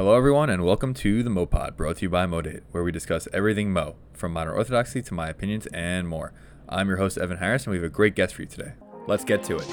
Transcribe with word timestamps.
Hello, 0.00 0.16
everyone, 0.16 0.48
and 0.48 0.64
welcome 0.64 0.94
to 0.94 1.22
the 1.22 1.28
MoPod, 1.28 1.76
brought 1.76 1.96
to 1.96 2.06
you 2.06 2.08
by 2.08 2.24
Modate, 2.24 2.62
where 2.70 2.82
we 2.82 2.90
discuss 2.90 3.28
everything 3.34 3.70
Mo, 3.70 3.96
from 4.14 4.32
modern 4.32 4.54
orthodoxy 4.54 5.02
to 5.02 5.12
my 5.12 5.28
opinions 5.28 5.66
and 5.74 6.08
more. 6.08 6.32
I'm 6.70 6.88
your 6.88 6.96
host, 6.96 7.18
Evan 7.18 7.36
Harris, 7.36 7.64
and 7.64 7.72
we 7.72 7.76
have 7.76 7.84
a 7.84 7.90
great 7.90 8.14
guest 8.14 8.34
for 8.34 8.40
you 8.40 8.48
today. 8.48 8.72
Let's 9.06 9.24
get 9.24 9.44
to 9.44 9.56
it. 9.56 9.66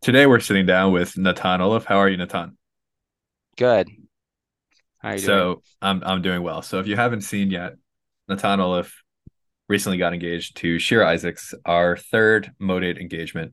Today, 0.00 0.24
we're 0.24 0.40
sitting 0.40 0.64
down 0.64 0.92
with 0.92 1.18
Natan 1.18 1.60
Oliff. 1.60 1.84
How 1.84 1.98
are 1.98 2.08
you, 2.08 2.16
Natan? 2.16 2.56
Good. 3.58 3.90
How 5.00 5.10
are 5.10 5.12
you 5.12 5.18
so, 5.18 5.36
doing? 5.36 5.62
I'm 5.82 6.02
I'm 6.04 6.22
doing 6.22 6.42
well. 6.42 6.62
So, 6.62 6.80
if 6.80 6.86
you 6.86 6.96
haven't 6.96 7.20
seen 7.20 7.50
yet, 7.50 7.74
Natan 8.28 8.60
Oliff 8.60 8.90
recently 9.68 9.98
got 9.98 10.14
engaged 10.14 10.56
to 10.56 10.78
Shirah 10.78 11.04
Isaacs, 11.04 11.52
our 11.66 11.98
third 11.98 12.50
Modate 12.58 12.96
engagement. 12.96 13.52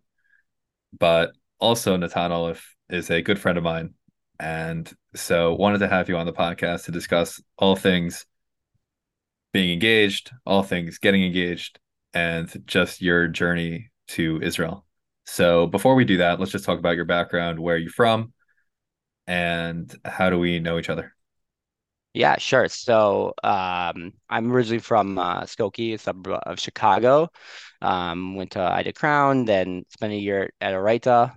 But 0.97 1.33
also, 1.59 1.95
Natan 1.95 2.31
Oliff 2.31 2.61
is 2.89 3.09
a 3.09 3.21
good 3.21 3.39
friend 3.39 3.57
of 3.57 3.63
mine. 3.63 3.93
And 4.39 4.91
so 5.16 5.53
wanted 5.55 5.80
to 5.80 5.88
have 5.88 6.09
you 6.09 6.17
on 6.17 6.25
the 6.25 6.34
podcast 6.34 6.85
to 6.85 6.91
discuss 6.91 7.41
all 7.57 7.75
things 7.75 8.25
being 9.53 9.71
engaged, 9.71 10.31
all 10.45 10.63
things 10.63 10.97
getting 10.97 11.23
engaged, 11.23 11.80
and 12.13 12.52
just 12.66 13.02
your 13.02 13.27
journey 13.27 13.91
to 14.09 14.41
Israel. 14.41 14.85
So 15.25 15.67
before 15.67 15.95
we 15.95 16.05
do 16.05 16.17
that, 16.17 16.39
let's 16.39 16.52
just 16.52 16.66
talk 16.66 16.77
about 16.77 16.97
your 16.97 17.05
background, 17.05 17.59
where 17.59 17.75
are 17.75 17.80
you 17.80 17.89
from, 17.89 18.33
and 19.25 19.94
how 20.03 20.30
do 20.30 20.38
we 20.38 20.59
know 20.59 20.77
each 20.77 20.89
other? 20.89 21.16
Yeah, 22.13 22.38
sure. 22.38 22.69
So 22.69 23.33
um, 23.44 24.13
I'm 24.30 24.52
originally 24.52 24.80
from 24.80 25.17
uh, 25.17 25.41
Skokie, 25.41 25.94
a 25.95 25.97
suburb 25.97 26.41
of 26.45 26.59
Chicago. 26.59 27.30
Um, 27.81 28.35
went 28.35 28.52
to 28.52 28.61
Ida 28.61 28.94
Crown, 28.94 29.45
then 29.45 29.83
spent 29.89 30.13
a 30.13 30.17
year 30.17 30.52
at 30.61 30.73
Orayta 30.73 31.35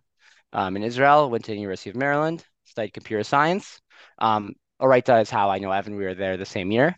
um, 0.53 0.77
in 0.77 0.83
Israel. 0.83 1.31
Went 1.31 1.45
to 1.45 1.53
the 1.53 1.57
University 1.59 1.91
of 1.91 1.97
Maryland, 1.97 2.45
studied 2.65 2.93
computer 2.93 3.25
science. 3.25 3.81
Um, 4.19 4.55
Orayta 4.81 5.23
is 5.23 5.31
how 5.31 5.51
I 5.51 5.59
know 5.59 5.73
Evan. 5.73 5.97
We 5.97 6.05
were 6.05 6.15
there 6.15 6.37
the 6.37 6.47
same 6.47 6.71
year. 6.71 6.97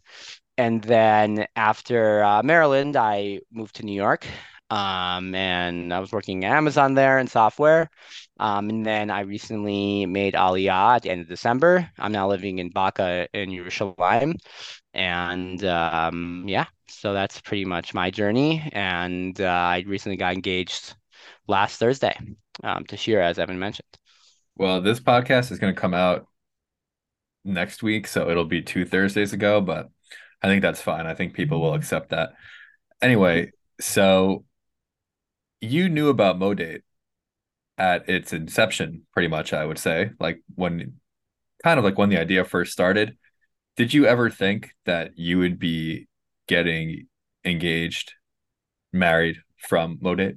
And 0.58 0.82
then 0.82 1.46
after 1.56 2.22
uh, 2.22 2.42
Maryland, 2.42 2.96
I 2.96 3.40
moved 3.50 3.76
to 3.76 3.84
New 3.84 3.94
York. 3.94 4.26
Um, 4.70 5.34
and 5.34 5.92
I 5.92 5.98
was 5.98 6.12
working 6.12 6.44
at 6.44 6.56
Amazon 6.56 6.94
there 6.94 7.18
in 7.18 7.26
software. 7.26 7.90
Um, 8.38 8.70
and 8.70 8.86
then 8.86 9.10
I 9.10 9.20
recently 9.20 10.06
made 10.06 10.34
Aliyah 10.34 10.96
at 10.96 11.02
the 11.02 11.10
end 11.10 11.22
of 11.22 11.28
December. 11.28 11.90
I'm 11.98 12.12
now 12.12 12.28
living 12.28 12.58
in 12.58 12.70
Baca 12.70 13.26
in 13.34 13.50
Yerushalayim. 13.50 14.34
And 14.94 15.64
um, 15.64 16.44
yeah, 16.46 16.66
so 16.88 17.12
that's 17.12 17.40
pretty 17.40 17.64
much 17.64 17.94
my 17.94 18.10
journey. 18.10 18.68
And 18.72 19.40
uh, 19.40 19.44
I 19.44 19.84
recently 19.86 20.16
got 20.16 20.34
engaged 20.34 20.94
last 21.50 21.78
Thursday 21.78 22.16
um, 22.64 22.84
to 22.86 22.96
Shirah, 22.96 23.24
as 23.24 23.38
Evan 23.38 23.58
mentioned. 23.58 23.88
Well, 24.56 24.80
this 24.80 25.00
podcast 25.00 25.52
is 25.52 25.58
going 25.58 25.74
to 25.74 25.80
come 25.80 25.94
out 25.94 26.26
next 27.44 27.82
week, 27.82 28.06
so 28.06 28.30
it'll 28.30 28.44
be 28.44 28.62
two 28.62 28.84
Thursdays 28.84 29.32
ago, 29.32 29.60
but 29.60 29.90
I 30.42 30.46
think 30.46 30.62
that's 30.62 30.80
fine. 30.80 31.06
I 31.06 31.14
think 31.14 31.34
people 31.34 31.60
will 31.60 31.74
accept 31.74 32.10
that. 32.10 32.30
Anyway, 33.02 33.52
so 33.80 34.44
you 35.60 35.88
knew 35.88 36.08
about 36.08 36.38
Modate 36.38 36.82
at 37.76 38.08
its 38.08 38.32
inception, 38.32 39.02
pretty 39.12 39.28
much, 39.28 39.52
I 39.52 39.64
would 39.64 39.78
say, 39.78 40.10
like 40.18 40.42
when 40.54 41.00
kind 41.62 41.78
of 41.78 41.84
like 41.84 41.98
when 41.98 42.08
the 42.08 42.18
idea 42.18 42.44
first 42.44 42.72
started. 42.72 43.16
Did 43.76 43.94
you 43.94 44.06
ever 44.06 44.30
think 44.30 44.70
that 44.84 45.12
you 45.16 45.38
would 45.38 45.58
be 45.58 46.08
getting 46.46 47.06
engaged, 47.44 48.14
married 48.92 49.38
from 49.58 49.98
Modate? 50.00 50.36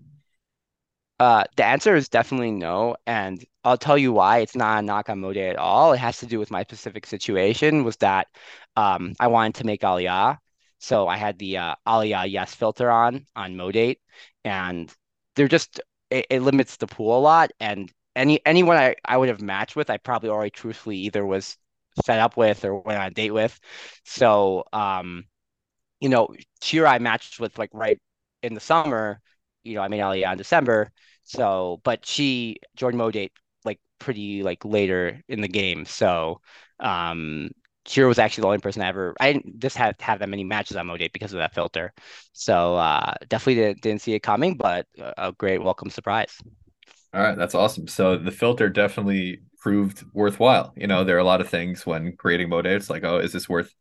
Uh, 1.20 1.44
the 1.56 1.64
answer 1.66 1.96
is 1.96 2.10
definitely 2.10 2.52
no, 2.52 2.96
and 3.06 3.44
I'll 3.64 3.78
tell 3.78 3.98
you 3.98 4.12
why. 4.12 4.40
It's 4.40 4.56
not 4.56 4.80
a 4.80 4.82
knock 4.86 5.10
on 5.10 5.20
Modate 5.22 5.52
at 5.52 5.56
all. 5.58 5.94
It 5.94 5.98
has 6.00 6.18
to 6.20 6.26
do 6.26 6.40
with 6.40 6.52
my 6.52 6.64
specific 6.64 7.06
situation. 7.06 7.84
Was 7.84 7.98
that 7.98 8.28
um, 8.76 9.14
I 9.20 9.28
wanted 9.28 9.56
to 9.56 9.66
make 9.66 9.82
Aliyah, 9.82 10.40
so 10.80 11.08
I 11.08 11.18
had 11.18 11.38
the 11.40 11.58
uh, 11.58 11.76
Aliyah 11.88 12.30
yes 12.30 12.54
filter 12.56 12.90
on 12.92 13.26
on 13.36 13.56
Modate, 13.56 14.02
and 14.44 14.94
they're 15.36 15.48
just 15.48 15.80
it, 16.10 16.26
it 16.30 16.42
limits 16.42 16.78
the 16.78 16.88
pool 16.88 17.18
a 17.18 17.22
lot. 17.22 17.52
And 17.60 17.92
any 18.16 18.46
anyone 18.46 18.78
I, 18.78 18.96
I 19.06 19.16
would 19.18 19.30
have 19.30 19.42
matched 19.42 19.76
with, 19.76 19.90
I 19.90 19.98
probably 19.98 20.30
already 20.30 20.52
truthfully 20.52 20.98
either 20.98 21.26
was 21.26 21.58
set 22.06 22.20
up 22.20 22.36
with 22.38 22.66
or 22.66 22.80
went 22.82 23.00
on 23.00 23.08
a 23.08 23.12
date 23.12 23.32
with. 23.32 23.58
So 24.04 24.66
um, 24.74 25.26
you 26.00 26.10
know, 26.10 26.30
Shirah 26.62 26.90
I 26.90 27.00
matched 27.00 27.40
with 27.40 27.58
like 27.58 27.70
right 27.74 28.00
in 28.42 28.54
the 28.54 28.60
summer. 28.60 29.22
You 29.64 29.76
know, 29.76 29.82
I 29.82 29.88
made 29.88 30.00
Aliyah 30.02 30.34
in 30.34 30.38
December. 30.38 30.92
So, 31.24 31.82
but 31.84 32.06
she 32.06 32.58
Jordan 32.76 32.98
Modate 32.98 33.32
like 33.66 33.80
pretty 34.00 34.44
like 34.44 34.66
later 34.66 35.22
in 35.28 35.42
the 35.42 35.48
game. 35.48 35.86
So, 35.86 36.42
um, 36.80 37.50
Shirah 37.88 38.08
was 38.08 38.20
actually 38.20 38.44
the 38.44 38.48
only 38.48 38.60
person 38.60 38.82
I 38.82 38.88
ever 38.88 39.14
I 39.20 39.34
didn't 39.34 39.60
just 39.60 39.78
have 39.78 39.96
have 40.00 40.20
that 40.20 40.30
many 40.30 40.44
matches 40.44 40.78
on 40.78 40.88
Modate 40.88 41.14
because 41.14 41.34
of 41.34 41.40
that 41.40 41.54
filter. 41.54 41.94
So, 42.34 42.76
uh, 42.76 43.14
definitely 43.30 43.56
didn't, 43.56 43.82
didn't 43.82 44.02
see 44.02 44.14
it 44.14 44.22
coming, 44.22 44.56
but 44.58 44.88
a, 45.00 45.30
a 45.30 45.32
great 45.34 45.62
welcome 45.62 45.90
surprise. 45.90 46.38
All 47.14 47.22
right, 47.22 47.38
that's 47.38 47.56
awesome. 47.56 47.88
So 47.88 48.18
the 48.18 48.32
filter 48.32 48.70
definitely 48.70 49.42
proved 49.60 50.04
worthwhile. 50.14 50.74
You 50.76 50.88
know, 50.88 51.04
there 51.04 51.16
are 51.16 51.20
a 51.20 51.24
lot 51.24 51.42
of 51.42 51.50
things 51.50 51.86
when 51.86 52.16
creating 52.18 52.50
Modate. 52.50 52.76
It's 52.76 52.90
like, 52.90 53.04
oh, 53.04 53.20
is 53.20 53.32
this 53.34 53.48
worth 53.48 53.74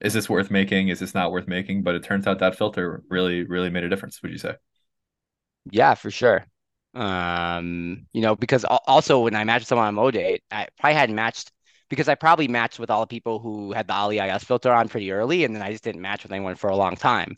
is 0.00 0.14
this 0.14 0.28
worth 0.30 0.50
making? 0.50 0.88
Is 0.88 1.00
this 1.00 1.14
not 1.14 1.32
worth 1.32 1.48
making? 1.48 1.82
But 1.82 1.94
it 1.96 2.04
turns 2.04 2.26
out 2.26 2.40
that 2.40 2.56
filter 2.56 3.02
really, 3.10 3.44
really 3.44 3.70
made 3.70 3.84
a 3.84 3.88
difference, 3.88 4.22
would 4.22 4.32
you 4.32 4.38
say? 4.38 4.56
Yeah, 5.70 5.94
for 5.94 6.10
sure. 6.10 6.44
Um, 6.94 8.06
you 8.12 8.22
know, 8.22 8.34
because 8.36 8.64
also 8.64 9.20
when 9.20 9.34
I 9.34 9.44
matched 9.44 9.66
someone 9.66 9.86
on 9.88 9.94
Modate, 9.94 10.42
I 10.50 10.68
probably 10.78 10.94
hadn't 10.94 11.14
matched 11.14 11.52
because 11.88 12.08
I 12.08 12.14
probably 12.14 12.48
matched 12.48 12.78
with 12.78 12.90
all 12.90 13.00
the 13.00 13.06
people 13.06 13.38
who 13.38 13.72
had 13.72 13.86
the 13.86 13.94
AliIS 13.94 14.44
filter 14.44 14.72
on 14.72 14.88
pretty 14.88 15.10
early, 15.12 15.44
and 15.44 15.54
then 15.54 15.62
I 15.62 15.70
just 15.72 15.84
didn't 15.84 16.02
match 16.02 16.22
with 16.22 16.32
anyone 16.32 16.54
for 16.56 16.68
a 16.70 16.76
long 16.76 16.96
time. 16.96 17.34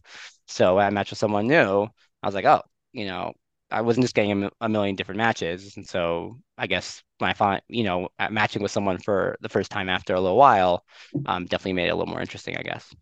So 0.46 0.76
when 0.76 0.86
I 0.86 0.90
matched 0.90 1.10
with 1.10 1.18
someone 1.18 1.46
new, 1.46 1.86
I 2.22 2.26
was 2.26 2.34
like, 2.34 2.44
oh, 2.44 2.62
you 2.92 3.06
know, 3.06 3.32
I 3.70 3.82
wasn't 3.82 4.04
just 4.04 4.14
getting 4.14 4.44
a, 4.44 4.50
a 4.60 4.68
million 4.68 4.96
different 4.96 5.18
matches, 5.18 5.76
and 5.76 5.86
so 5.86 6.38
I 6.58 6.66
guess 6.66 7.02
when 7.18 7.32
I 7.38 7.60
you 7.68 7.84
know, 7.84 8.08
matching 8.30 8.62
with 8.62 8.72
someone 8.72 8.98
for 8.98 9.36
the 9.40 9.48
first 9.48 9.70
time 9.70 9.88
after 9.88 10.14
a 10.14 10.20
little 10.20 10.36
while, 10.36 10.84
um, 11.26 11.44
definitely 11.46 11.74
made 11.74 11.86
it 11.86 11.90
a 11.90 11.96
little 11.96 12.12
more 12.12 12.20
interesting, 12.20 12.56
I 12.56 12.62
guess. 12.62 12.92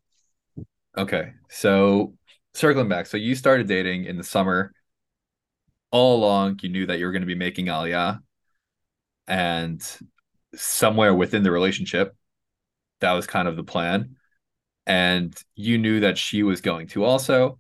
Okay, 0.97 1.33
so 1.49 2.15
circling 2.55 2.89
back, 2.89 3.07
so 3.07 3.17
you 3.17 3.34
started 3.34 3.69
dating 3.69 4.05
in 4.05 4.17
the 4.17 4.25
summer 4.25 4.73
all 5.91 6.16
along 6.16 6.59
you 6.62 6.69
knew 6.69 6.87
that 6.87 6.99
you 6.99 7.06
were 7.06 7.12
going 7.12 7.22
to 7.22 7.26
be 7.26 7.34
making 7.34 7.66
Aliyah, 7.66 8.21
and 9.26 9.82
somewhere 10.54 11.15
within 11.15 11.43
the 11.43 11.50
relationship, 11.50 12.15
that 13.00 13.12
was 13.12 13.26
kind 13.26 13.49
of 13.49 13.56
the 13.56 13.65
plan. 13.65 14.16
And 14.87 15.37
you 15.54 15.77
knew 15.78 16.00
that 16.00 16.16
she 16.16 16.43
was 16.43 16.62
going 16.62 16.87
to 16.88 17.04
also, 17.04 17.59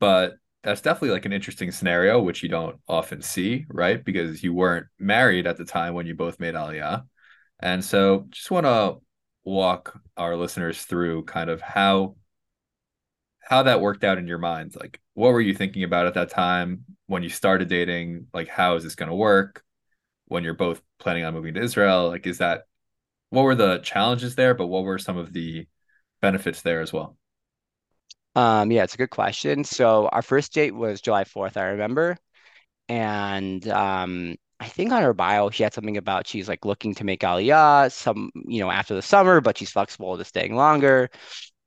but 0.00 0.34
that's 0.62 0.80
definitely 0.80 1.10
like 1.10 1.26
an 1.26 1.32
interesting 1.32 1.70
scenario, 1.70 2.20
which 2.20 2.42
you 2.42 2.48
don't 2.48 2.76
often 2.88 3.20
see, 3.20 3.66
right? 3.68 4.02
Because 4.02 4.42
you 4.42 4.54
weren't 4.54 4.86
married 4.98 5.46
at 5.46 5.58
the 5.58 5.66
time 5.66 5.92
when 5.92 6.06
you 6.06 6.14
both 6.14 6.40
made 6.40 6.54
Aliyah. 6.54 7.04
And 7.60 7.84
so 7.84 8.26
just 8.30 8.50
want 8.50 8.64
to 8.64 8.96
walk 9.44 10.00
our 10.16 10.36
listeners 10.36 10.82
through 10.82 11.24
kind 11.24 11.50
of 11.50 11.60
how 11.60 12.16
how 13.44 13.62
that 13.64 13.80
worked 13.80 14.04
out 14.04 14.18
in 14.18 14.26
your 14.26 14.38
mind. 14.38 14.74
Like 14.76 15.00
what 15.14 15.32
were 15.32 15.40
you 15.40 15.54
thinking 15.54 15.84
about 15.84 16.06
at 16.06 16.14
that 16.14 16.30
time 16.30 16.84
when 17.06 17.22
you 17.22 17.28
started 17.28 17.68
dating? 17.68 18.26
Like 18.32 18.48
how 18.48 18.76
is 18.76 18.84
this 18.84 18.94
going 18.94 19.10
to 19.10 19.14
work 19.14 19.62
when 20.26 20.44
you're 20.44 20.54
both 20.54 20.82
planning 20.98 21.24
on 21.24 21.34
moving 21.34 21.54
to 21.54 21.62
Israel? 21.62 22.08
Like 22.08 22.26
is 22.26 22.38
that 22.38 22.64
what 23.30 23.42
were 23.42 23.54
the 23.54 23.78
challenges 23.78 24.34
there, 24.34 24.54
but 24.54 24.68
what 24.68 24.84
were 24.84 24.98
some 24.98 25.16
of 25.16 25.32
the 25.32 25.66
benefits 26.22 26.62
there 26.62 26.80
as 26.80 26.92
well? 26.92 27.16
Um, 28.36 28.72
yeah, 28.72 28.82
it's 28.82 28.94
a 28.94 28.98
good 28.98 29.10
question. 29.10 29.64
So 29.64 30.08
our 30.08 30.22
first 30.22 30.52
date 30.52 30.74
was 30.74 31.00
July 31.00 31.24
4th, 31.24 31.56
I 31.56 31.66
remember. 31.66 32.16
And 32.88 33.66
um, 33.68 34.36
I 34.60 34.66
think 34.68 34.92
on 34.92 35.02
her 35.02 35.14
bio, 35.14 35.50
she 35.50 35.62
had 35.62 35.74
something 35.74 35.96
about 35.96 36.26
she's 36.26 36.48
like 36.48 36.64
looking 36.64 36.94
to 36.96 37.04
make 37.04 37.20
Aliyah 37.20 37.92
some, 37.92 38.30
you 38.34 38.60
know, 38.60 38.70
after 38.70 38.94
the 38.94 39.02
summer, 39.02 39.40
but 39.40 39.58
she's 39.58 39.70
flexible 39.70 40.16
to 40.16 40.24
staying 40.24 40.54
longer. 40.54 41.10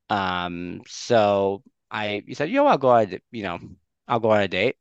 Um, 0.10 0.82
so 0.88 1.64
I 1.92 2.24
said, 2.34 2.50
you 2.50 2.56
know, 2.58 2.68
I'll 2.68 2.78
go 2.78 2.90
on, 2.90 3.20
you 3.32 3.44
know, 3.44 3.60
I'll 4.08 4.20
go 4.20 4.32
on 4.32 4.42
a 4.42 4.48
date. 4.48 4.76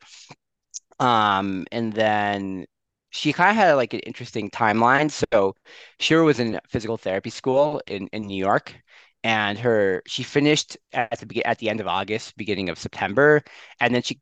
Um, 0.99 1.67
and 1.73 1.93
then 1.93 2.67
she 3.11 3.33
kind 3.33 3.51
of 3.51 3.57
had 3.57 3.75
like 3.75 3.95
an 3.95 4.01
interesting 4.01 4.51
timeline. 4.51 5.11
So 5.11 5.55
she 5.99 6.15
was 6.15 6.41
in 6.41 6.61
physical 6.69 6.97
therapy 6.97 7.31
school 7.31 7.81
in, 7.87 8.09
in 8.09 8.27
New 8.27 8.37
York, 8.37 8.75
and 9.25 9.59
her 9.59 10.03
she 10.07 10.23
finished 10.23 10.77
at 10.93 11.19
the 11.21 11.45
at 11.45 11.59
the 11.59 11.69
end 11.71 11.81
of 11.81 11.87
August, 11.87 12.37
beginning 12.37 12.69
of 12.69 12.79
September, 12.79 13.43
and 13.81 13.95
then 13.95 14.03
she 14.03 14.21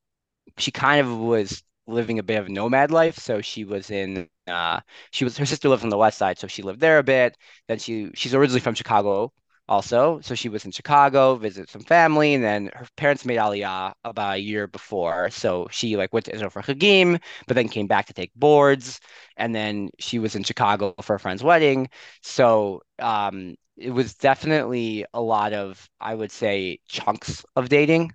she 0.59 0.71
kind 0.73 1.07
of 1.07 1.19
was 1.19 1.63
living 1.87 2.19
a 2.19 2.23
bit 2.25 2.37
of 2.39 2.47
a 2.47 2.51
nomad 2.51 2.91
life. 2.91 3.19
So 3.19 3.41
she 3.43 3.65
was 3.65 3.91
in 3.91 4.29
uh 4.49 4.81
she 5.13 5.25
was 5.25 5.39
her 5.39 5.47
sister 5.47 5.69
lives 5.69 5.85
on 5.85 5.91
the 5.91 5.99
west 5.99 6.19
side, 6.19 6.39
so 6.39 6.47
she 6.49 6.63
lived 6.63 6.81
there 6.81 6.99
a 6.99 7.05
bit. 7.05 7.37
Then 7.69 7.79
she 7.79 8.11
she's 8.15 8.35
originally 8.35 8.61
from 8.61 8.75
Chicago, 8.75 9.33
also. 9.69 10.21
So 10.23 10.35
she 10.35 10.49
was 10.49 10.65
in 10.65 10.71
Chicago, 10.73 11.37
visit 11.37 11.69
some 11.71 11.83
family, 11.83 12.35
and 12.35 12.45
then 12.45 12.71
her 12.75 12.87
parents 12.97 13.25
made 13.25 13.39
Aliyah 13.39 13.95
about 14.05 14.37
a 14.37 14.39
year 14.41 14.67
before. 14.67 15.31
So 15.31 15.69
she 15.71 15.97
like 15.97 16.13
went 16.13 16.27
to 16.27 16.35
Israel 16.35 16.51
for 16.51 16.63
Hagim, 16.63 17.21
but 17.47 17.55
then 17.55 17.69
came 17.69 17.87
back 17.87 18.07
to 18.07 18.15
take 18.15 18.33
boards, 18.35 19.01
and 19.37 19.55
then 19.55 19.91
she 19.99 20.19
was 20.19 20.35
in 20.35 20.45
Chicago 20.45 20.95
for 21.03 21.15
a 21.17 21.21
friend's 21.21 21.43
wedding. 21.43 21.89
So 22.23 22.83
um, 22.99 23.57
it 23.77 23.91
was 23.91 24.15
definitely 24.15 25.05
a 25.15 25.21
lot 25.21 25.53
of, 25.53 25.89
I 26.01 26.15
would 26.15 26.31
say, 26.33 26.81
chunks 26.89 27.45
of 27.57 27.69
dating, 27.69 28.13
Mhm. 28.13 28.15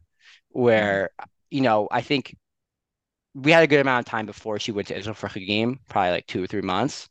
where 0.49 1.09
you 1.51 1.61
know 1.61 1.87
I 1.91 2.01
think 2.01 2.35
we 3.35 3.51
had 3.51 3.63
a 3.63 3.67
good 3.67 3.79
amount 3.79 4.05
of 4.07 4.11
time 4.11 4.25
before 4.25 4.59
she 4.59 4.71
went 4.71 4.87
to 4.89 4.97
Israel 4.97 5.13
for 5.15 5.29
Hagim, 5.29 5.79
probably 5.87 6.11
like 6.11 6.27
two 6.27 6.43
or 6.43 6.47
three 6.47 6.61
months 6.61 7.09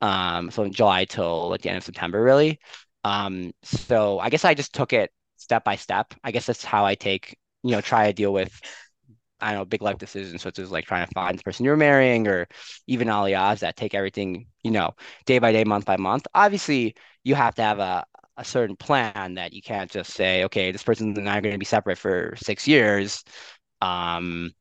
um, 0.00 0.50
from 0.50 0.72
July 0.72 1.06
till 1.06 1.50
like 1.50 1.62
the 1.62 1.70
end 1.70 1.78
of 1.78 1.84
September, 1.84 2.22
really. 2.22 2.60
Um, 3.06 3.52
so 3.62 4.18
I 4.18 4.30
guess 4.30 4.44
I 4.44 4.54
just 4.54 4.74
took 4.74 4.92
it 4.92 5.10
step 5.36 5.64
by 5.64 5.76
step. 5.76 6.12
I 6.24 6.32
guess 6.32 6.46
that's 6.46 6.64
how 6.64 6.84
I 6.84 6.94
take, 6.96 7.38
you 7.62 7.70
know, 7.70 7.80
try 7.80 8.06
to 8.08 8.12
deal 8.12 8.32
with, 8.32 8.60
I 9.40 9.52
don't 9.52 9.60
know, 9.60 9.64
big 9.66 9.82
life 9.82 9.98
decisions, 9.98 10.42
such 10.42 10.58
as 10.58 10.70
like 10.70 10.86
trying 10.86 11.06
to 11.06 11.12
find 11.12 11.38
the 11.38 11.42
person 11.42 11.64
you're 11.64 11.76
marrying 11.76 12.26
or 12.26 12.48
even 12.86 13.08
aliyahs 13.08 13.60
that 13.60 13.76
take 13.76 13.94
everything, 13.94 14.48
you 14.64 14.70
know, 14.72 14.94
day 15.26 15.38
by 15.38 15.52
day, 15.52 15.64
month 15.64 15.84
by 15.84 15.96
month. 15.96 16.26
Obviously, 16.34 16.96
you 17.22 17.34
have 17.36 17.54
to 17.56 17.62
have 17.62 17.78
a, 17.78 18.04
a 18.38 18.44
certain 18.44 18.76
plan 18.76 19.34
that 19.34 19.52
you 19.52 19.62
can't 19.62 19.90
just 19.90 20.12
say, 20.14 20.44
okay, 20.44 20.72
this 20.72 20.82
person 20.82 21.16
and 21.16 21.28
I 21.28 21.38
are 21.38 21.40
going 21.42 21.52
to 21.54 21.58
be 21.58 21.64
separate 21.66 21.98
for 21.98 22.34
six 22.36 22.66
years. 22.66 23.22
Um, 23.82 24.52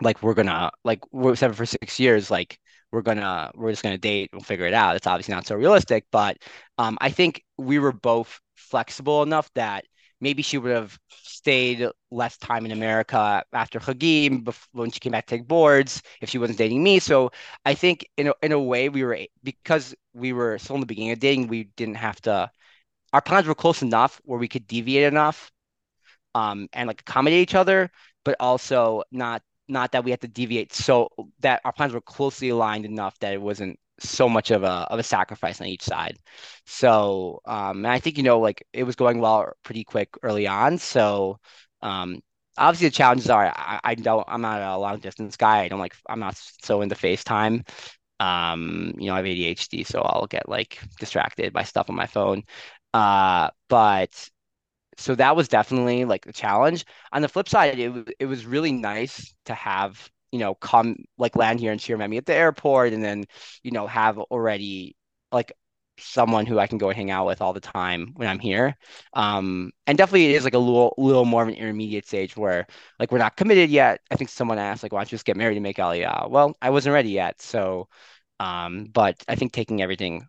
like 0.00 0.22
we're 0.22 0.34
gonna 0.34 0.70
like 0.84 1.00
we're 1.12 1.36
seven 1.36 1.56
for 1.56 1.66
six 1.66 2.00
years 2.00 2.30
like 2.30 2.58
we're 2.92 3.02
gonna 3.02 3.50
we're 3.54 3.70
just 3.70 3.82
gonna 3.82 3.98
date 3.98 4.30
we'll 4.32 4.42
figure 4.42 4.66
it 4.66 4.74
out. 4.74 4.96
It's 4.96 5.06
obviously 5.06 5.34
not 5.34 5.46
so 5.46 5.56
realistic 5.56 6.04
but 6.12 6.38
um 6.78 6.98
i 7.00 7.10
think 7.10 7.42
we 7.58 7.78
were 7.78 7.92
both 7.92 8.40
flexible 8.56 9.22
enough 9.22 9.50
that 9.54 9.84
maybe 10.20 10.42
she 10.42 10.58
would 10.58 10.72
have 10.72 10.98
stayed 11.10 11.88
less 12.10 12.36
time 12.38 12.64
in 12.64 12.72
america 12.72 13.42
after 13.52 13.80
Chagim 13.80 14.46
when 14.72 14.90
she 14.90 15.00
came 15.00 15.12
back 15.12 15.26
to 15.26 15.36
take 15.36 15.48
boards 15.48 16.02
if 16.20 16.30
she 16.30 16.38
wasn't 16.38 16.58
dating 16.58 16.82
me. 16.82 16.98
So 16.98 17.30
i 17.64 17.74
think 17.74 18.08
in 18.16 18.28
a, 18.28 18.34
in 18.42 18.52
a 18.52 18.60
way 18.60 18.88
we 18.88 19.04
were 19.04 19.18
because 19.42 19.94
we 20.14 20.32
were 20.32 20.58
still 20.58 20.76
in 20.76 20.80
the 20.80 20.86
beginning 20.86 21.12
of 21.12 21.20
dating 21.20 21.48
we 21.48 21.64
didn't 21.76 21.96
have 21.96 22.20
to 22.22 22.50
our 23.12 23.20
plans 23.22 23.46
were 23.46 23.54
close 23.54 23.82
enough 23.82 24.20
where 24.24 24.38
we 24.38 24.48
could 24.48 24.66
deviate 24.66 25.04
enough 25.04 25.50
um, 26.34 26.68
and 26.72 26.86
like 26.88 27.00
accommodate 27.00 27.40
each 27.40 27.54
other, 27.54 27.90
but 28.24 28.36
also 28.40 29.02
not 29.12 29.42
not 29.72 29.92
that 29.92 30.04
we 30.04 30.10
had 30.12 30.20
to 30.22 30.28
deviate 30.28 30.72
so 30.72 31.08
that 31.40 31.60
our 31.64 31.72
plans 31.72 31.92
were 31.92 32.00
closely 32.00 32.50
aligned 32.50 32.84
enough 32.86 33.18
that 33.20 33.32
it 33.32 33.40
wasn't 33.42 33.78
so 34.00 34.28
much 34.28 34.50
of 34.50 34.62
a 34.64 34.68
of 34.90 34.98
a 34.98 35.02
sacrifice 35.02 35.60
on 35.60 35.66
each 35.68 35.82
side. 35.82 36.18
So 36.66 37.40
um, 37.46 37.78
and 37.78 37.88
I 37.88 37.98
think 38.00 38.16
you 38.16 38.22
know 38.22 38.40
like 38.40 38.66
it 38.72 38.84
was 38.84 38.96
going 38.96 39.20
well 39.20 39.52
pretty 39.64 39.84
quick 39.84 40.10
early 40.22 40.46
on. 40.46 40.78
So 40.78 41.38
um, 41.82 42.20
obviously 42.58 42.88
the 42.88 42.94
challenges 42.94 43.30
are 43.30 43.46
I, 43.56 43.80
I 43.84 43.94
don't 43.94 44.24
I'm 44.28 44.40
not 44.42 44.60
a 44.62 44.78
long 44.78 44.98
distance 44.98 45.36
guy. 45.36 45.62
I 45.62 45.68
don't 45.68 45.80
like 45.80 45.94
I'm 46.08 46.20
not 46.20 46.36
so 46.62 46.82
into 46.82 46.94
FaceTime. 46.94 47.66
Um, 48.20 48.94
you 48.98 49.06
know, 49.08 49.14
I 49.14 49.16
have 49.18 49.26
ADHD, 49.26 49.82
so 49.84 50.00
I'll 50.02 50.26
get 50.26 50.48
like 50.48 50.78
distracted 51.00 51.52
by 51.52 51.64
stuff 51.64 51.90
on 51.90 51.96
my 51.96 52.06
phone. 52.06 52.44
Uh, 52.94 53.50
but 53.68 54.28
so 54.98 55.14
that 55.14 55.36
was 55.36 55.48
definitely 55.48 56.04
like 56.04 56.26
a 56.26 56.32
challenge. 56.32 56.84
On 57.12 57.22
the 57.22 57.28
flip 57.28 57.48
side, 57.48 57.78
it 57.78 57.88
was 57.90 58.04
it 58.18 58.26
was 58.26 58.46
really 58.46 58.72
nice 58.72 59.34
to 59.46 59.54
have, 59.54 60.10
you 60.32 60.38
know, 60.38 60.54
come 60.54 60.96
like 61.18 61.36
land 61.36 61.60
here 61.60 61.76
met 61.96 62.10
me 62.10 62.16
at 62.18 62.26
the 62.26 62.34
airport 62.34 62.92
and 62.92 63.02
then, 63.04 63.24
you 63.62 63.70
know, 63.70 63.86
have 63.86 64.18
already 64.18 64.96
like 65.30 65.52
someone 65.98 66.46
who 66.46 66.58
I 66.58 66.66
can 66.66 66.78
go 66.78 66.90
hang 66.90 67.10
out 67.10 67.26
with 67.26 67.40
all 67.42 67.52
the 67.52 67.60
time 67.60 68.12
when 68.16 68.28
I'm 68.28 68.38
here. 68.38 68.76
Um, 69.14 69.72
and 69.86 69.96
definitely 69.98 70.26
it 70.32 70.36
is 70.36 70.44
like 70.44 70.54
a 70.54 70.58
little 70.58 70.94
little 70.98 71.24
more 71.24 71.42
of 71.42 71.48
an 71.48 71.54
intermediate 71.54 72.06
stage 72.06 72.36
where 72.36 72.66
like 72.98 73.12
we're 73.12 73.18
not 73.18 73.36
committed 73.36 73.70
yet. 73.70 74.00
I 74.10 74.16
think 74.16 74.30
someone 74.30 74.58
asked 74.58 74.82
like, 74.82 74.92
why 74.92 75.00
don't 75.00 75.12
you 75.12 75.16
just 75.16 75.24
get 75.24 75.36
married 75.36 75.56
and 75.56 75.62
make 75.62 75.76
Aliyah? 75.78 76.28
Well, 76.30 76.56
I 76.62 76.70
wasn't 76.70 76.94
ready 76.94 77.10
yet. 77.10 77.40
So 77.42 77.88
um, 78.40 78.86
but 78.92 79.22
I 79.28 79.36
think 79.36 79.52
taking 79.52 79.82
everything, 79.82 80.28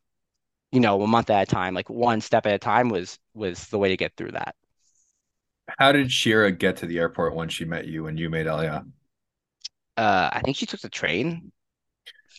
you 0.73 0.79
know, 0.79 0.99
a 1.03 1.07
month 1.07 1.29
at 1.29 1.43
a 1.43 1.45
time, 1.45 1.75
like 1.75 1.87
one 1.87 2.19
step 2.19 2.47
at 2.47 2.53
a 2.55 2.59
time 2.59 2.89
was 2.89 3.19
was 3.35 3.67
the 3.67 3.77
way 3.77 3.89
to 3.89 3.97
get 3.97 4.13
through 4.17 4.31
that. 4.31 4.55
How 5.77 5.91
did 5.91 6.07
Shirah 6.07 6.57
get 6.57 6.77
to 6.77 6.87
the 6.87 6.97
airport 6.97 7.35
when 7.35 7.47
she 7.47 7.63
met 7.63 7.87
you 7.87 8.07
and 8.07 8.17
you 8.19 8.29
made 8.29 8.47
Aliyah? 8.47 8.83
Uh, 9.95 10.29
I 10.33 10.41
think 10.43 10.57
she 10.57 10.65
took 10.65 10.81
the 10.81 10.89
train 10.89 11.51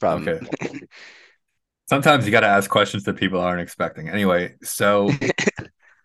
from. 0.01 0.29
Okay. 0.29 0.81
Sometimes 1.89 2.27
you 2.27 2.33
got 2.33 2.41
to 2.41 2.49
ask 2.49 2.69
questions 2.69 3.05
that 3.05 3.17
people 3.17 3.41
aren't 3.41 3.61
expecting. 3.61 4.09
Anyway, 4.09 4.57
so 4.63 5.11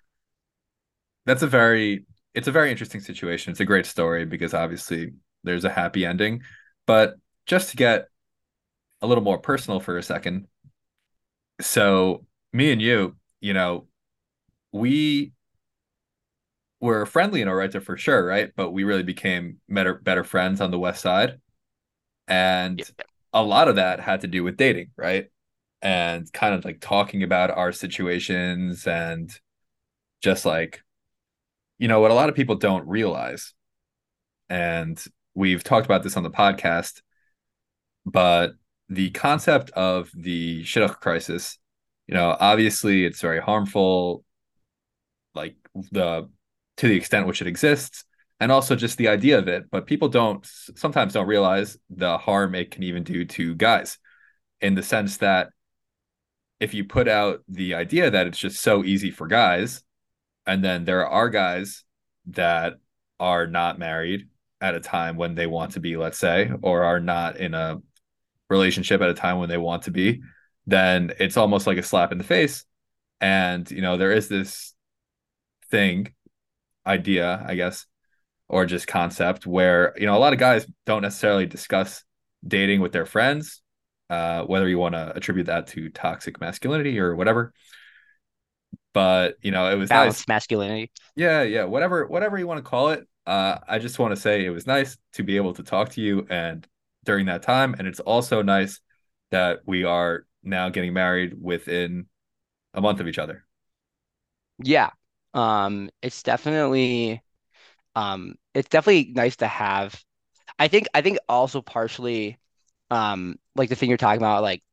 that's 1.25 1.41
a 1.41 1.47
very 1.47 2.05
it's 2.35 2.47
a 2.47 2.51
very 2.51 2.69
interesting 2.69 3.01
situation. 3.01 3.51
It's 3.51 3.59
a 3.59 3.65
great 3.65 3.87
story 3.87 4.25
because 4.25 4.53
obviously 4.53 5.13
there's 5.43 5.65
a 5.65 5.69
happy 5.69 6.05
ending, 6.05 6.43
but 6.85 7.15
just 7.47 7.71
to 7.71 7.77
get 7.77 8.05
a 9.01 9.07
little 9.07 9.23
more 9.23 9.39
personal 9.39 9.79
for 9.79 9.97
a 9.97 10.03
second. 10.03 10.47
So, 11.61 12.25
me 12.53 12.71
and 12.71 12.81
you, 12.81 13.15
you 13.41 13.53
know, 13.53 13.87
we 14.71 15.33
were 16.79 17.05
friendly 17.05 17.41
in 17.41 17.47
Orayta 17.47 17.81
for 17.81 17.97
sure, 17.97 18.25
right? 18.25 18.51
But 18.55 18.71
we 18.71 18.83
really 18.83 19.03
became 19.03 19.57
better 19.67 19.95
better 19.95 20.23
friends 20.23 20.61
on 20.61 20.71
the 20.71 20.79
west 20.79 21.01
side. 21.01 21.39
And 22.27 22.79
Yeah. 22.79 23.05
a 23.33 23.43
lot 23.43 23.67
of 23.67 23.75
that 23.77 23.99
had 23.99 24.21
to 24.21 24.27
do 24.27 24.43
with 24.43 24.57
dating, 24.57 24.91
right? 24.97 25.29
And 25.81 26.31
kind 26.33 26.55
of 26.55 26.65
like 26.65 26.79
talking 26.81 27.23
about 27.23 27.51
our 27.51 27.71
situations 27.71 28.87
and 28.87 29.31
just 30.21 30.45
like, 30.45 30.83
you 31.79 31.87
know, 31.87 32.01
what 32.01 32.11
a 32.11 32.15
lot 32.15 32.29
of 32.29 32.35
people 32.35 32.55
don't 32.55 32.87
realize. 32.87 33.53
And 34.49 35.03
we've 35.35 35.63
talked 35.63 35.85
about 35.85 36.03
this 36.03 36.17
on 36.17 36.23
the 36.23 36.31
podcast, 36.31 37.01
but 38.05 38.53
the 38.89 39.11
concept 39.11 39.69
of 39.71 40.09
the 40.13 40.63
shidduch 40.63 40.99
crisis, 40.99 41.57
you 42.07 42.15
know, 42.15 42.35
obviously 42.39 43.05
it's 43.05 43.21
very 43.21 43.39
harmful, 43.39 44.23
like 45.35 45.55
the 45.91 46.29
to 46.77 46.87
the 46.87 46.95
extent 46.95 47.27
which 47.27 47.41
it 47.41 47.47
exists, 47.47 48.05
and 48.39 48.51
also 48.51 48.75
just 48.75 48.97
the 48.97 49.09
idea 49.09 49.37
of 49.37 49.47
it. 49.47 49.65
But 49.69 49.85
people 49.85 50.09
don't 50.09 50.45
sometimes 50.75 51.13
don't 51.13 51.27
realize 51.27 51.77
the 51.89 52.17
harm 52.17 52.55
it 52.55 52.71
can 52.71 52.83
even 52.83 53.03
do 53.03 53.25
to 53.25 53.55
guys 53.55 53.97
in 54.61 54.75
the 54.75 54.83
sense 54.83 55.17
that 55.17 55.49
if 56.59 56.73
you 56.73 56.83
put 56.83 57.07
out 57.07 57.41
the 57.47 57.75
idea 57.75 58.09
that 58.09 58.27
it's 58.27 58.37
just 58.37 58.61
so 58.61 58.83
easy 58.83 59.11
for 59.11 59.27
guys, 59.27 59.83
and 60.45 60.63
then 60.63 60.83
there 60.83 61.07
are 61.07 61.29
guys 61.29 61.83
that 62.27 62.73
are 63.19 63.45
not 63.47 63.79
married 63.79 64.27
at 64.61 64.75
a 64.75 64.79
time 64.79 65.15
when 65.15 65.35
they 65.35 65.47
want 65.47 65.73
to 65.73 65.79
be, 65.79 65.95
let's 65.95 66.17
say, 66.17 66.51
or 66.61 66.83
are 66.83 66.99
not 66.99 67.37
in 67.37 67.53
a 67.53 67.81
relationship 68.49 69.01
at 69.01 69.09
a 69.09 69.13
time 69.13 69.37
when 69.37 69.49
they 69.49 69.57
want 69.57 69.83
to 69.83 69.91
be, 69.91 70.21
then 70.65 71.13
it's 71.19 71.37
almost 71.37 71.67
like 71.67 71.77
a 71.77 71.83
slap 71.83 72.11
in 72.11 72.17
the 72.17 72.23
face. 72.23 72.65
And, 73.21 73.69
you 73.69 73.81
know, 73.81 73.97
there 73.97 74.11
is 74.11 74.27
this 74.27 74.73
thing, 75.69 76.13
idea, 76.85 77.43
I 77.47 77.55
guess, 77.55 77.85
or 78.47 78.65
just 78.65 78.87
concept 78.87 79.45
where, 79.45 79.93
you 79.97 80.05
know, 80.05 80.15
a 80.15 80.19
lot 80.19 80.33
of 80.33 80.39
guys 80.39 80.65
don't 80.85 81.01
necessarily 81.01 81.45
discuss 81.45 82.03
dating 82.47 82.81
with 82.81 82.91
their 82.91 83.05
friends, 83.05 83.61
uh, 84.09 84.43
whether 84.43 84.67
you 84.67 84.79
want 84.79 84.95
to 84.95 85.13
attribute 85.15 85.47
that 85.47 85.67
to 85.67 85.89
toxic 85.89 86.39
masculinity 86.41 86.99
or 86.99 87.15
whatever. 87.15 87.53
But, 88.93 89.35
you 89.41 89.51
know, 89.51 89.69
it 89.69 89.75
was 89.75 89.89
nice. 89.91 90.27
Masculinity. 90.27 90.91
Yeah, 91.15 91.43
yeah, 91.43 91.65
whatever, 91.65 92.07
whatever 92.07 92.37
you 92.39 92.47
want 92.47 92.63
to 92.63 92.67
call 92.67 92.89
it. 92.89 93.07
Uh, 93.27 93.59
I 93.67 93.77
just 93.77 93.99
want 93.99 94.15
to 94.15 94.19
say 94.19 94.43
it 94.43 94.49
was 94.49 94.65
nice 94.65 94.97
to 95.13 95.23
be 95.23 95.35
able 95.35 95.53
to 95.53 95.63
talk 95.63 95.89
to 95.89 96.01
you 96.01 96.25
and 96.29 96.65
during 97.09 97.25
that 97.25 97.41
time. 97.41 97.75
And 97.79 97.87
it's 97.87 97.99
also 97.99 98.43
nice 98.43 98.79
that 99.31 99.61
we 99.65 99.83
are 99.83 100.27
now 100.43 100.69
getting 100.69 100.93
married 100.93 101.33
within 101.41 102.05
a 102.73 102.81
month 102.81 102.99
of 103.01 103.07
each 103.07 103.19
other. 103.19 103.45
Yeah. 104.63 104.91
Um, 105.33 105.89
it's 106.01 106.23
definitely 106.23 107.21
um 107.95 108.35
it's 108.55 108.69
definitely 108.69 109.13
nice 109.13 109.37
to 109.37 109.47
have. 109.47 110.03
I 110.59 110.67
think 110.69 110.87
I 110.93 111.01
think 111.01 111.19
also 111.29 111.61
partially 111.61 112.39
um 112.91 113.37
like 113.55 113.69
the 113.69 113.75
thing 113.75 113.89
you're 113.89 113.97
talking 113.99 114.21
about, 114.21 114.43
like 114.43 114.63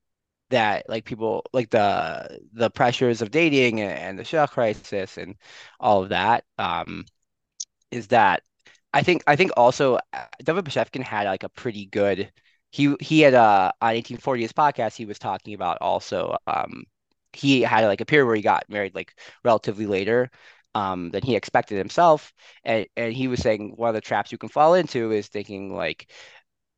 that 0.51 0.89
like 0.91 1.05
people 1.07 1.45
like 1.55 1.71
the 1.71 2.41
the 2.55 2.71
pressures 2.71 3.23
of 3.23 3.31
dating 3.33 3.81
and, 3.81 3.93
and 3.99 4.21
the 4.21 4.25
shell 4.25 4.49
crisis 4.49 5.19
and 5.19 5.37
all 5.81 6.03
of 6.05 6.11
that. 6.11 6.45
Um 6.59 7.07
is 7.91 8.09
that 8.09 8.43
I 8.97 9.03
think 9.03 9.23
I 9.27 9.37
think 9.37 9.53
also 9.57 9.97
uh, 10.13 10.27
David 10.43 10.65
Bashevkin 10.65 11.03
had 11.03 11.27
like 11.27 11.43
a 11.43 11.49
pretty 11.49 11.87
good 11.87 12.33
he 12.71 12.95
he 13.01 13.21
had 13.21 13.35
uh 13.35 13.73
on 13.81 13.95
18Forty's 13.95 14.53
podcast 14.53 14.97
he 14.97 15.05
was 15.07 15.19
talking 15.19 15.55
about 15.55 15.79
also 15.81 16.37
um 16.47 16.85
he 17.33 17.61
had 17.63 17.85
like 17.87 18.01
a 18.01 18.07
period 18.07 18.27
where 18.27 18.37
he 18.37 18.43
got 18.43 18.69
married 18.71 18.95
like 18.95 19.15
relatively 19.45 19.87
later 19.87 20.31
um 20.75 21.11
than 21.11 21.23
he 21.23 21.37
expected 21.37 21.79
himself. 21.79 22.33
And 22.65 22.87
and 22.97 23.13
he 23.13 23.29
was 23.29 23.41
saying 23.41 23.75
one 23.77 23.89
of 23.91 23.95
the 23.95 24.01
traps 24.01 24.33
you 24.33 24.39
can 24.39 24.49
fall 24.49 24.75
into 24.75 25.13
is 25.13 25.29
thinking 25.29 25.75
like 25.75 26.11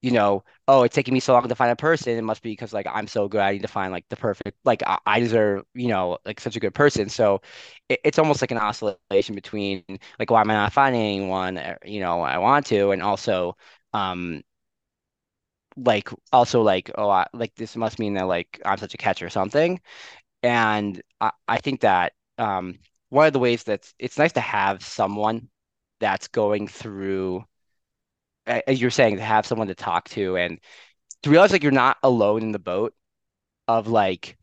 you 0.03 0.13
know, 0.13 0.45
oh, 0.69 0.83
it's 0.85 0.95
taking 0.95 1.15
me 1.15 1.21
so 1.21 1.33
long 1.33 1.49
to 1.49 1.55
find 1.57 1.73
a 1.73 1.77
person. 1.77 2.17
It 2.17 2.23
must 2.23 2.43
be 2.43 2.51
because 2.53 2.73
like 2.73 2.87
I'm 2.89 3.09
so 3.09 3.29
good. 3.29 3.41
I 3.41 3.53
need 3.53 3.63
to 3.63 3.69
find 3.69 3.93
like 3.93 4.05
the 4.09 4.17
perfect, 4.17 4.57
like 4.65 4.83
I, 4.87 4.99
I 5.07 5.21
deserve, 5.21 5.65
you 5.75 5.89
know, 5.89 6.19
like 6.25 6.41
such 6.41 6.57
a 6.57 6.61
good 6.61 6.75
person. 6.75 7.09
So 7.09 7.43
it, 7.89 8.01
it's 8.05 8.19
almost 8.19 8.41
like 8.41 8.51
an 8.53 8.59
oscillation 8.59 9.35
between 9.35 9.85
like 10.19 10.31
why 10.31 10.41
am 10.43 10.51
I 10.51 10.55
not 10.55 10.73
finding 10.73 11.01
anyone? 11.03 11.59
uh, 11.59 11.77
You 11.85 12.01
know, 12.01 12.21
I 12.23 12.39
want 12.39 12.67
to, 12.67 12.91
and 12.93 13.03
also, 13.03 13.57
um, 13.93 14.43
like 15.77 16.09
also 16.33 16.63
like 16.63 16.91
oh, 16.97 17.09
I, 17.09 17.27
like 17.33 17.55
this 17.55 17.77
must 17.77 17.99
mean 17.99 18.15
that 18.15 18.27
like 18.27 18.61
I'm 18.65 18.79
such 18.79 18.95
a 18.95 18.99
catch 18.99 19.23
or 19.23 19.31
something. 19.31 19.81
And 20.45 21.03
I, 21.21 21.33
I 21.49 21.59
think 21.59 21.83
that 21.83 22.15
um 22.39 22.79
one 23.11 23.27
of 23.29 23.33
the 23.35 23.41
ways 23.41 23.65
that 23.65 23.93
it's 23.99 24.19
nice 24.19 24.33
to 24.35 24.41
have 24.41 24.85
someone 24.85 25.51
that's 26.01 26.29
going 26.29 26.69
through 26.69 27.45
as 28.49 28.81
you're 28.81 28.91
saying, 28.91 29.17
to 29.17 29.23
have 29.23 29.47
someone 29.47 29.69
to 29.69 29.75
talk 29.75 30.09
to 30.11 30.37
and 30.37 30.61
to 31.25 31.31
realize 31.31 31.53
like 31.53 31.63
you're 31.63 31.73
not 31.73 31.99
alone 32.03 32.43
in 32.43 32.53
the 32.53 32.59
boat 32.59 32.95
of 33.69 33.89
like 33.89 34.37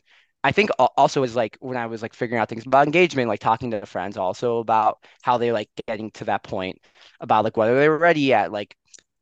I 0.43 0.51
think 0.51 0.69
also 0.77 1.23
is 1.23 1.35
like 1.35 1.57
when 1.59 1.77
I 1.77 1.87
was 1.87 2.01
like 2.03 2.13
figuring 2.13 2.39
out 2.41 2.49
things 2.49 2.65
about 2.67 2.85
engagement, 2.85 3.29
like 3.29 3.39
talking 3.39 3.71
to 3.71 3.85
friends 3.87 4.17
also 4.17 4.59
about 4.59 5.03
how 5.23 5.37
they 5.39 5.51
like 5.51 5.69
getting 5.87 6.11
to 6.11 6.25
that 6.25 6.43
point 6.43 6.79
about 7.19 7.43
like 7.43 7.57
whether 7.57 7.79
they 7.79 7.89
were 7.89 7.97
ready 7.97 8.21
yet, 8.21 8.51
like 8.51 8.77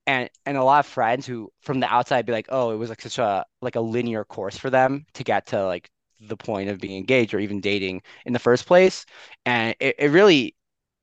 and 0.07 0.29
and 0.45 0.57
a 0.57 0.63
lot 0.63 0.79
of 0.79 0.85
friends 0.91 1.25
who 1.25 1.51
from 1.61 1.79
the 1.79 1.87
outside 1.93 2.25
be 2.25 2.33
like, 2.33 2.47
oh, 2.49 2.71
it 2.71 2.77
was 2.77 2.89
like 2.89 3.01
such 3.01 3.19
a 3.19 3.45
like 3.61 3.75
a 3.75 3.81
linear 3.81 4.25
course 4.25 4.57
for 4.57 4.69
them 4.69 5.05
to 5.13 5.23
get 5.23 5.47
to 5.47 5.65
like 5.65 5.89
the 6.19 6.37
point 6.37 6.69
of 6.69 6.79
being 6.79 6.97
engaged 6.97 7.33
or 7.33 7.39
even 7.39 7.61
dating 7.61 8.01
in 8.25 8.33
the 8.33 8.39
first 8.39 8.65
place. 8.65 9.05
And 9.45 9.75
it, 9.79 9.95
it 9.99 10.11
really 10.11 10.55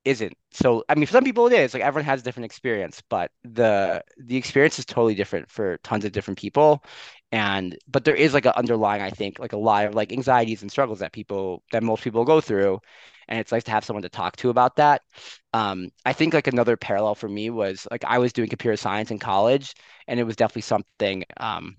isn't. 0.05 0.35
So 0.53 0.85
I 0.89 0.95
mean, 0.95 1.07
for 1.07 1.13
some 1.13 1.25
people 1.25 1.47
it 1.47 1.53
is. 1.53 1.75
Like 1.75 1.83
everyone 1.83 2.07
has 2.07 2.21
a 2.21 2.25
different 2.25 2.47
experience, 2.47 3.03
but 3.09 3.31
the 3.45 4.03
the 4.19 4.37
experience 4.37 4.79
is 4.79 4.85
totally 4.87 5.15
different 5.15 5.51
for 5.51 5.79
tons 5.79 6.05
of 6.05 6.13
different 6.13 6.39
people. 6.39 6.83
And 7.33 7.77
but 7.89 8.05
there 8.05 8.15
is 8.15 8.35
like 8.35 8.47
an 8.47 8.53
underlying, 8.57 9.03
I 9.03 9.11
think, 9.11 9.39
like 9.39 9.53
a 9.53 9.59
lot 9.59 9.85
of 9.87 9.95
like 9.95 10.13
anxieties 10.13 10.63
and 10.63 10.71
struggles 10.71 11.01
that 11.01 11.13
people 11.13 11.63
that 11.73 11.83
most 11.83 12.03
people 12.03 12.25
go 12.25 12.41
through. 12.41 12.81
And 13.29 13.39
it's 13.39 13.53
nice 13.53 13.65
to 13.65 13.71
have 13.71 13.85
someone 13.85 14.03
to 14.03 14.09
talk 14.09 14.37
to 14.37 14.51
about 14.51 14.77
that. 14.77 15.03
Um, 15.53 15.91
I 16.05 16.13
think 16.13 16.35
like 16.35 16.47
another 16.49 16.77
parallel 16.77 17.15
for 17.15 17.29
me 17.29 17.51
was 17.51 17.87
like 17.91 18.05
I 18.05 18.19
was 18.19 18.33
doing 18.33 18.49
computer 18.49 18.77
science 18.77 19.11
in 19.11 19.19
college, 19.19 19.75
and 20.09 20.19
it 20.19 20.25
was 20.25 20.37
definitely 20.37 20.63
something 20.63 21.25
um 21.39 21.77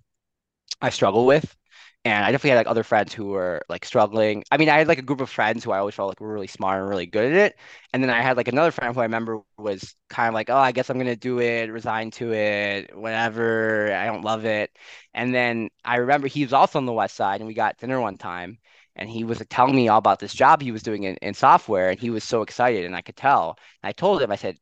I 0.82 0.90
struggle 0.92 1.26
with. 1.26 1.56
And 2.04 2.26
I 2.26 2.32
definitely 2.32 2.52
had 2.52 2.58
like 2.58 2.68
other 2.68 2.84
friends 2.84 3.14
who 3.14 3.28
were 3.28 3.62
like 3.70 3.86
struggling. 3.86 4.44
I 4.50 4.58
mean, 4.58 4.70
I 4.70 4.80
had 4.80 4.88
like 4.88 4.98
a 4.98 5.04
group 5.04 5.22
of 5.22 5.30
friends 5.30 5.64
who 5.64 5.72
I 5.72 5.78
always 5.78 5.94
felt 5.94 6.10
like 6.10 6.20
were 6.20 6.34
really 6.34 6.48
smart 6.48 6.80
and 6.82 6.90
really 6.90 7.06
good 7.06 7.32
at 7.32 7.38
it. 7.38 7.60
And 7.94 8.02
then 8.02 8.10
I 8.10 8.22
had 8.22 8.38
like 8.38 8.48
another 8.48 8.72
friend 8.72 8.96
who 8.96 9.02
I 9.02 9.04
remember 9.04 9.42
was 9.58 9.96
kind 10.10 10.28
of 10.28 10.34
like, 10.34 10.50
oh, 10.50 10.58
I 10.58 10.72
guess 10.72 10.90
I'm 10.90 10.98
gonna 10.98 11.16
do 11.16 11.40
it, 11.40 11.72
resign 11.72 12.10
to 12.12 12.34
it, 12.34 12.98
whatever. 12.98 13.94
I 13.94 14.08
don't 14.08 14.24
love 14.24 14.46
it. 14.46 14.76
And 15.14 15.34
then 15.34 15.70
I 15.86 15.98
remember 15.98 16.28
he 16.28 16.42
was 16.44 16.54
also 16.54 16.80
on 16.80 16.88
the 16.88 16.94
West 16.94 17.16
Side 17.16 17.40
and 17.40 17.48
we 17.48 17.54
got 17.54 17.78
dinner 17.78 18.02
one 18.02 18.18
time 18.18 18.58
and 18.96 19.08
he 19.08 19.24
was 19.24 19.40
like, 19.40 19.50
telling 19.50 19.76
me 19.76 19.88
all 19.88 20.00
about 20.00 20.20
this 20.20 20.34
job 20.34 20.62
he 20.62 20.72
was 20.72 20.82
doing 20.84 21.04
in, 21.04 21.16
in 21.18 21.34
software 21.36 21.92
and 21.92 22.00
he 22.00 22.10
was 22.10 22.24
so 22.24 22.42
excited 22.42 22.84
and 22.86 22.96
I 22.96 23.02
could 23.02 23.16
tell. 23.16 23.58
And 23.84 23.90
I 23.90 23.92
told 23.92 24.22
him, 24.24 24.32
I 24.32 24.38
said, 24.38 24.58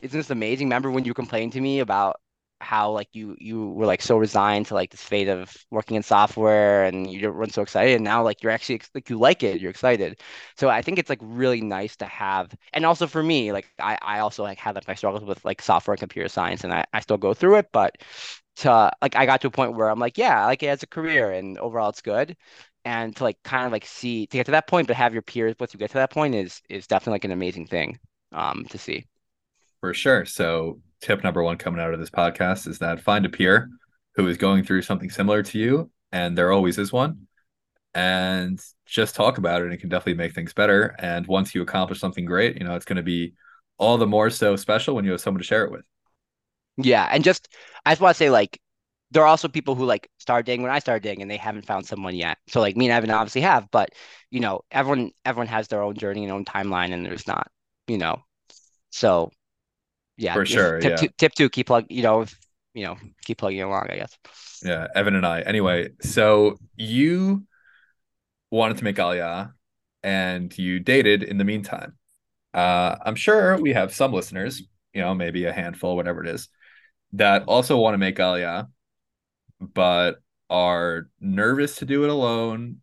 isn't 0.00 0.18
this 0.18 0.30
amazing? 0.30 0.68
Remember 0.68 0.90
when 0.90 1.04
you 1.04 1.14
complained 1.14 1.52
to 1.54 1.60
me 1.60 1.80
about 1.80 2.20
how 2.60 2.90
like 2.90 3.08
you 3.12 3.36
you 3.38 3.70
were 3.70 3.86
like 3.86 4.02
so 4.02 4.16
resigned 4.16 4.66
to 4.66 4.74
like 4.74 4.90
this 4.90 5.02
fate 5.02 5.28
of 5.28 5.56
working 5.70 5.96
in 5.96 6.02
software 6.02 6.84
and 6.84 7.10
you 7.10 7.32
weren't 7.32 7.54
so 7.54 7.62
excited 7.62 7.94
and 7.94 8.04
now 8.04 8.22
like 8.22 8.42
you're 8.42 8.52
actually 8.52 8.80
like 8.94 9.08
you 9.10 9.18
like 9.18 9.42
it 9.42 9.60
you're 9.60 9.70
excited. 9.70 10.20
So 10.56 10.68
I 10.68 10.82
think 10.82 10.98
it's 10.98 11.08
like 11.10 11.20
really 11.22 11.60
nice 11.60 11.96
to 11.96 12.06
have 12.06 12.54
and 12.72 12.84
also 12.84 13.06
for 13.06 13.22
me 13.22 13.52
like 13.52 13.68
I 13.78 13.98
I 14.02 14.18
also 14.20 14.42
like 14.42 14.58
had 14.58 14.74
like 14.74 14.88
my 14.88 14.94
struggles 14.94 15.24
with 15.24 15.44
like 15.44 15.62
software 15.62 15.94
and 15.94 16.00
computer 16.00 16.28
science 16.28 16.64
and 16.64 16.72
I, 16.72 16.84
I 16.92 17.00
still 17.00 17.16
go 17.18 17.34
through 17.34 17.56
it 17.56 17.68
but 17.72 17.96
to 18.56 18.90
like 19.02 19.16
I 19.16 19.26
got 19.26 19.40
to 19.42 19.48
a 19.48 19.50
point 19.50 19.74
where 19.76 19.88
I'm 19.90 19.98
like 19.98 20.18
yeah 20.18 20.42
I 20.42 20.46
like 20.46 20.62
it 20.62 20.66
as 20.68 20.82
a 20.82 20.86
career 20.86 21.30
and 21.32 21.58
overall 21.58 21.90
it's 21.90 22.02
good. 22.02 22.36
And 22.84 23.14
to 23.16 23.24
like 23.24 23.42
kind 23.42 23.66
of 23.66 23.72
like 23.72 23.84
see 23.86 24.26
to 24.26 24.36
get 24.38 24.46
to 24.46 24.52
that 24.52 24.66
point 24.66 24.86
but 24.86 24.96
have 24.96 25.12
your 25.12 25.22
peers 25.22 25.54
once 25.60 25.74
you 25.74 25.78
get 25.78 25.90
to 25.90 25.94
that 25.98 26.10
point 26.10 26.34
is 26.34 26.62
is 26.68 26.86
definitely 26.86 27.12
like 27.14 27.24
an 27.24 27.32
amazing 27.32 27.66
thing 27.66 27.98
um 28.32 28.64
to 28.70 28.78
see. 28.78 29.04
For 29.80 29.94
sure. 29.94 30.24
So, 30.24 30.80
tip 31.00 31.22
number 31.24 31.42
one 31.42 31.56
coming 31.58 31.80
out 31.80 31.94
of 31.94 32.00
this 32.00 32.10
podcast 32.10 32.66
is 32.68 32.78
that 32.78 33.00
find 33.00 33.24
a 33.26 33.28
peer 33.28 33.70
who 34.16 34.26
is 34.28 34.36
going 34.36 34.64
through 34.64 34.82
something 34.82 35.10
similar 35.10 35.42
to 35.44 35.58
you, 35.58 35.90
and 36.12 36.36
there 36.36 36.52
always 36.52 36.78
is 36.78 36.92
one, 36.92 37.26
and 37.94 38.60
just 38.86 39.14
talk 39.14 39.38
about 39.38 39.62
it. 39.62 39.66
And 39.66 39.74
it 39.74 39.78
can 39.78 39.88
definitely 39.88 40.14
make 40.22 40.34
things 40.34 40.52
better. 40.52 40.96
And 40.98 41.26
once 41.26 41.54
you 41.54 41.62
accomplish 41.62 42.00
something 42.00 42.24
great, 42.24 42.58
you 42.58 42.64
know, 42.64 42.76
it's 42.76 42.84
going 42.84 42.96
to 42.96 43.02
be 43.02 43.34
all 43.78 43.98
the 43.98 44.06
more 44.06 44.30
so 44.30 44.56
special 44.56 44.94
when 44.94 45.04
you 45.04 45.12
have 45.12 45.20
someone 45.20 45.40
to 45.40 45.46
share 45.46 45.64
it 45.64 45.72
with. 45.72 45.84
yeah 46.76 47.08
and 47.10 47.24
just 47.24 47.48
I 47.84 47.92
just 47.92 48.00
want 48.00 48.14
to 48.14 48.18
say 48.18 48.30
like 48.30 48.60
there 49.10 49.22
are 49.22 49.26
also 49.26 49.48
people 49.48 49.74
who 49.74 49.84
like 49.86 50.08
started 50.18 50.46
dating 50.46 50.62
when 50.62 50.70
I 50.72 50.80
started 50.80 51.02
dating 51.02 51.22
and 51.22 51.30
they 51.30 51.38
haven't 51.38 51.64
found 51.66 51.86
someone 51.86 52.14
yet. 52.14 52.36
So 52.48 52.60
like 52.60 52.76
me 52.76 52.86
and 52.86 52.92
Evan 52.92 53.10
obviously 53.10 53.40
have, 53.42 53.70
but 53.70 53.90
you 54.30 54.40
know, 54.40 54.62
everyone 54.70 55.12
everyone 55.24 55.46
has 55.48 55.68
their 55.68 55.82
own 55.82 55.94
journey 55.96 56.24
and 56.24 56.32
own 56.32 56.44
timeline 56.44 56.92
and 56.92 57.06
there's 57.06 57.26
not, 57.26 57.50
you 57.86 57.98
know. 57.98 58.22
So 58.90 59.30
yeah, 60.18 60.34
For 60.34 60.44
sure. 60.44 60.80
tip 60.80 60.90
Yeah. 60.90 60.96
two 60.96 61.08
tip 61.16 61.32
two, 61.34 61.48
keep 61.48 61.68
plug, 61.68 61.86
you 61.88 62.02
know, 62.02 62.22
if, 62.22 62.36
you 62.74 62.84
know, 62.84 62.96
keep 63.24 63.38
plugging 63.38 63.62
along, 63.62 63.86
I 63.88 63.96
guess. 63.96 64.18
Yeah. 64.62 64.88
Evan 64.94 65.14
and 65.14 65.24
I. 65.24 65.40
Anyway, 65.40 65.90
so 66.02 66.58
you 66.76 67.46
wanted 68.50 68.78
to 68.78 68.84
make 68.84 68.96
Aliyah 68.96 69.52
and 70.02 70.56
you 70.58 70.80
dated 70.80 71.22
in 71.22 71.38
the 71.38 71.44
meantime. 71.44 71.94
Uh, 72.52 72.96
I'm 73.04 73.14
sure 73.14 73.56
we 73.60 73.72
have 73.74 73.94
some 73.94 74.12
listeners, 74.12 74.62
you 74.92 75.00
know, 75.00 75.14
maybe 75.14 75.44
a 75.44 75.52
handful, 75.52 75.96
whatever 75.96 76.22
it 76.22 76.28
is, 76.28 76.48
that 77.12 77.44
also 77.44 77.78
want 77.78 77.94
to 77.94 77.98
make 77.98 78.16
Aliyah, 78.16 78.68
but 79.60 80.16
are 80.50 81.08
nervous 81.20 81.76
to 81.76 81.84
do 81.84 82.04
it 82.04 82.10
alone. 82.10 82.78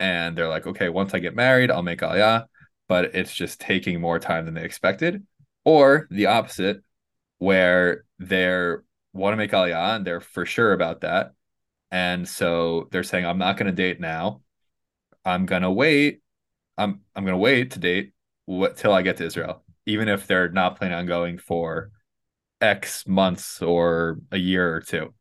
And 0.00 0.36
they're 0.36 0.48
like, 0.48 0.66
okay, 0.66 0.88
once 0.88 1.14
I 1.14 1.18
get 1.18 1.34
married, 1.34 1.70
I'll 1.70 1.82
make 1.82 2.00
Aliyah, 2.00 2.46
but 2.88 3.14
it's 3.14 3.34
just 3.34 3.60
taking 3.60 4.00
more 4.00 4.18
time 4.18 4.44
than 4.44 4.54
they 4.54 4.64
expected. 4.64 5.26
Or 5.64 6.06
the 6.10 6.26
opposite, 6.26 6.82
where 7.38 8.04
they're 8.18 8.84
want 9.12 9.32
to 9.32 9.36
make 9.36 9.50
Aliyah 9.50 9.96
and 9.96 10.06
they're 10.06 10.20
for 10.20 10.46
sure 10.46 10.72
about 10.72 11.00
that. 11.00 11.32
And 11.90 12.28
so 12.28 12.88
they're 12.90 13.02
saying, 13.02 13.26
I'm 13.26 13.38
not 13.38 13.56
going 13.56 13.66
to 13.66 13.72
date 13.72 14.00
now. 14.00 14.42
I'm 15.24 15.46
going 15.46 15.62
to 15.62 15.70
wait. 15.70 16.20
I'm 16.76 17.00
I'm 17.14 17.24
going 17.24 17.34
to 17.34 17.38
wait 17.38 17.72
to 17.72 17.78
date 17.78 18.12
what 18.46 18.76
till 18.76 18.92
I 18.92 19.02
get 19.02 19.16
to 19.18 19.24
Israel, 19.24 19.64
even 19.86 20.08
if 20.08 20.26
they're 20.26 20.50
not 20.50 20.78
planning 20.78 20.98
on 20.98 21.06
going 21.06 21.38
for 21.38 21.90
X 22.60 23.06
months 23.06 23.62
or 23.62 24.18
a 24.30 24.38
year 24.38 24.74
or 24.74 24.80
two. 24.80 25.14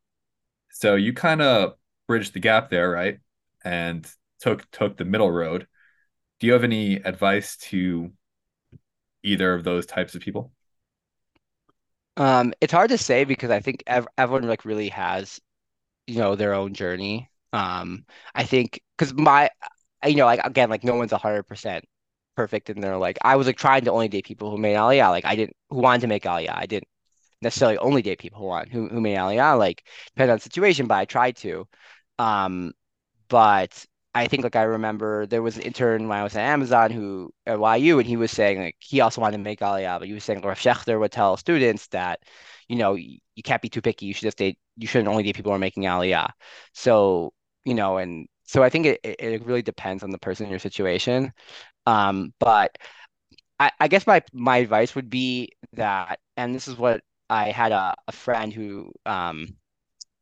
So 0.72 0.96
you 0.96 1.13
kind 1.13 1.41
of 1.41 1.74
bridged 2.08 2.34
the 2.34 2.39
gap 2.39 2.70
there, 2.70 2.89
right? 2.89 3.20
And 3.63 4.08
took 4.39 4.70
took 4.72 4.98
the 4.98 5.06
middle 5.06 5.32
road. 5.32 5.67
Do 6.39 6.48
you 6.48 6.53
have 6.53 6.63
any 6.63 6.96
advice 6.98 7.58
to 7.58 8.12
either 9.24 9.54
of 9.54 9.64
those 9.64 9.86
types 9.86 10.16
of 10.16 10.22
people? 10.22 10.52
Um, 12.18 12.54
it's 12.62 12.74
hard 12.74 12.90
to 12.90 12.98
say 12.98 13.24
because 13.26 13.52
I 13.52 13.60
think 13.60 13.84
ev 13.88 14.08
everyone 14.18 14.48
like 14.48 14.66
really 14.66 14.90
has, 14.90 15.40
you 16.08 16.20
know, 16.20 16.36
their 16.36 16.54
own 16.54 16.74
journey. 16.74 17.30
Um, 17.54 18.06
I 18.36 18.44
think 18.46 18.82
because 18.98 19.14
my, 19.14 19.50
you 20.06 20.16
know, 20.16 20.26
like 20.26 20.42
again, 20.46 20.70
like 20.70 20.84
no 20.84 20.96
one's 20.96 21.14
a 21.14 21.18
hundred 21.18 21.44
percent 21.46 21.86
perfect 22.36 22.70
in 22.70 22.82
their 22.82 22.98
like 22.98 23.18
I 23.24 23.36
was 23.38 23.48
like 23.48 23.58
trying 23.58 23.86
to 23.86 23.92
only 23.92 24.08
date 24.10 24.26
people 24.26 24.52
who 24.52 24.58
made 24.58 24.76
Aliyah. 24.76 25.10
Like 25.12 25.26
I 25.26 25.36
didn't 25.36 25.56
who 25.70 25.80
wanted 25.80 26.02
to 26.02 26.08
make 26.08 26.24
Aliyah. 26.24 26.56
I 26.56 26.66
didn't 26.68 26.90
necessarily 27.42 27.78
only 27.80 28.02
date 28.02 28.20
people 28.20 28.40
who 28.42 28.48
want 28.48 28.72
who 28.72 28.90
who 28.90 29.02
made 29.02 29.18
Aliyah. 29.18 29.58
Like 29.60 29.86
depends 30.16 30.32
on 30.32 30.38
the 30.38 30.42
situation, 30.44 30.88
but 30.88 30.98
I 30.98 31.06
tried 31.06 31.38
to. 31.38 31.68
Um, 32.20 32.74
but 33.30 33.86
I 34.18 34.28
think 34.28 34.44
like 34.44 34.56
I 34.56 34.64
remember 34.64 35.26
there 35.28 35.42
was 35.42 35.58
an 35.58 35.64
intern 35.64 36.08
when 36.08 36.18
I 36.18 36.24
was 36.24 36.36
at 36.36 36.42
Amazon 36.44 36.92
who 36.92 37.34
at 37.46 37.60
YU 37.82 38.00
and 38.00 38.08
he 38.08 38.18
was 38.18 38.32
saying 38.32 38.60
like 38.60 38.76
he 38.80 39.02
also 39.02 39.22
wanted 39.22 39.38
to 39.38 39.44
make 39.44 39.60
Aliyah, 39.60 40.00
but 40.00 40.08
he 40.08 40.14
was 40.14 40.24
saying 40.24 40.42
Rav 40.42 40.60
Schachter 40.60 41.00
would 41.00 41.12
tell 41.12 41.38
students 41.38 41.88
that, 41.88 42.22
you 42.68 42.76
know, 42.78 42.96
you, 42.96 43.20
can't 43.44 43.62
be 43.62 43.70
too 43.70 43.82
picky. 43.82 44.06
You 44.08 44.14
should 44.14 44.24
just 44.24 44.38
date 44.38 44.60
you 44.78 44.88
shouldn't 44.88 45.08
only 45.10 45.24
date 45.24 45.36
people 45.36 45.52
who 45.52 45.56
are 45.56 45.60
making 45.60 45.84
Aliyah. 45.84 46.30
So, 46.74 47.34
you 47.66 47.74
know, 47.74 47.98
and 47.98 48.28
so 48.44 48.64
I 48.64 48.70
think 48.70 48.86
it, 48.88 49.00
it, 49.04 49.16
it 49.20 49.46
really 49.46 49.62
depends 49.62 50.04
on 50.04 50.12
the 50.12 50.20
person 50.20 50.46
in 50.46 50.52
your 50.52 50.60
situation. 50.60 51.34
Um, 51.86 52.34
but 52.40 52.78
I, 53.60 53.72
I 53.80 53.88
guess 53.88 54.08
my 54.08 54.24
my 54.34 54.58
advice 54.58 54.96
would 54.96 55.10
be 55.10 55.52
that, 55.74 56.20
and 56.38 56.54
this 56.56 56.68
is 56.68 56.78
what 56.78 57.02
I 57.30 57.52
had 57.52 57.72
a, 57.72 57.96
a 58.08 58.12
friend 58.12 58.54
who 58.54 58.92
um 59.06 59.48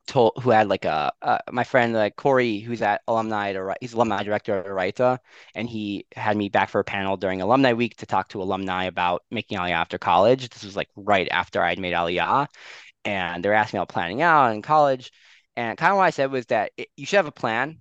told 0.07 0.33
who 0.41 0.49
had 0.51 0.69
like 0.69 0.85
a 0.85 1.11
uh, 1.21 1.39
my 1.51 1.63
friend 1.63 1.93
like 1.93 2.15
Corey 2.15 2.59
who's 2.59 2.81
at 2.81 3.01
alumni 3.07 3.53
he's 3.81 3.93
alumni 3.93 4.23
director 4.23 4.57
at 4.59 4.65
Orayta 4.65 5.19
and 5.55 5.69
he 5.69 6.05
had 6.15 6.37
me 6.37 6.49
back 6.49 6.69
for 6.69 6.79
a 6.79 6.83
panel 6.83 7.17
during 7.17 7.41
alumni 7.41 7.73
week 7.73 7.97
to 7.97 8.05
talk 8.05 8.29
to 8.29 8.41
alumni 8.41 8.85
about 8.85 9.23
making 9.31 9.57
Aliyah 9.57 9.71
after 9.71 9.97
college. 9.97 10.49
This 10.49 10.63
was 10.63 10.75
like 10.75 10.89
right 10.95 11.27
after 11.31 11.61
I'd 11.61 11.79
made 11.79 11.93
Aliyah 11.93 12.47
and 13.05 13.43
they're 13.43 13.53
asking 13.53 13.79
about 13.79 13.89
planning 13.89 14.21
out 14.21 14.53
in 14.53 14.61
college 14.61 15.11
and 15.55 15.77
kind 15.77 15.91
of 15.91 15.97
what 15.97 16.05
I 16.05 16.11
said 16.11 16.31
was 16.31 16.47
that 16.47 16.71
it, 16.77 16.89
you 16.97 17.05
should 17.05 17.17
have 17.17 17.27
a 17.27 17.31
plan 17.31 17.79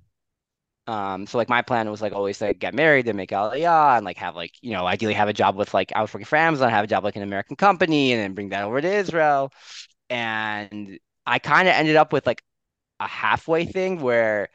um, 0.86 1.26
so 1.26 1.38
like 1.38 1.48
my 1.48 1.62
plan 1.62 1.90
was 1.90 2.02
like 2.02 2.12
always 2.12 2.40
like 2.40 2.58
get 2.58 2.74
married 2.74 3.08
and 3.08 3.16
make 3.16 3.30
Aliyah 3.30 3.96
and 3.96 4.04
like 4.04 4.18
have 4.18 4.36
like, 4.36 4.52
you 4.60 4.72
know, 4.72 4.86
ideally 4.86 5.14
have 5.14 5.28
a 5.28 5.32
job 5.32 5.56
with 5.56 5.72
like 5.72 5.92
I 5.96 6.02
was 6.02 6.12
working 6.12 6.26
for 6.26 6.36
Amazon, 6.36 6.68
have 6.70 6.84
a 6.84 6.86
job 6.88 7.04
like 7.04 7.16
an 7.16 7.22
American 7.22 7.56
company 7.56 8.12
and 8.12 8.20
then 8.20 8.34
bring 8.34 8.50
that 8.50 8.64
over 8.64 8.80
to 8.80 8.88
Israel. 8.92 9.50
and 10.10 10.98
I 11.26 11.38
kind 11.38 11.68
of 11.68 11.74
ended 11.74 11.96
up 11.96 12.12
with 12.12 12.26
like 12.26 12.42
a 13.00 13.08
halfway 13.08 13.64
thing 13.66 14.00
where 14.00 14.48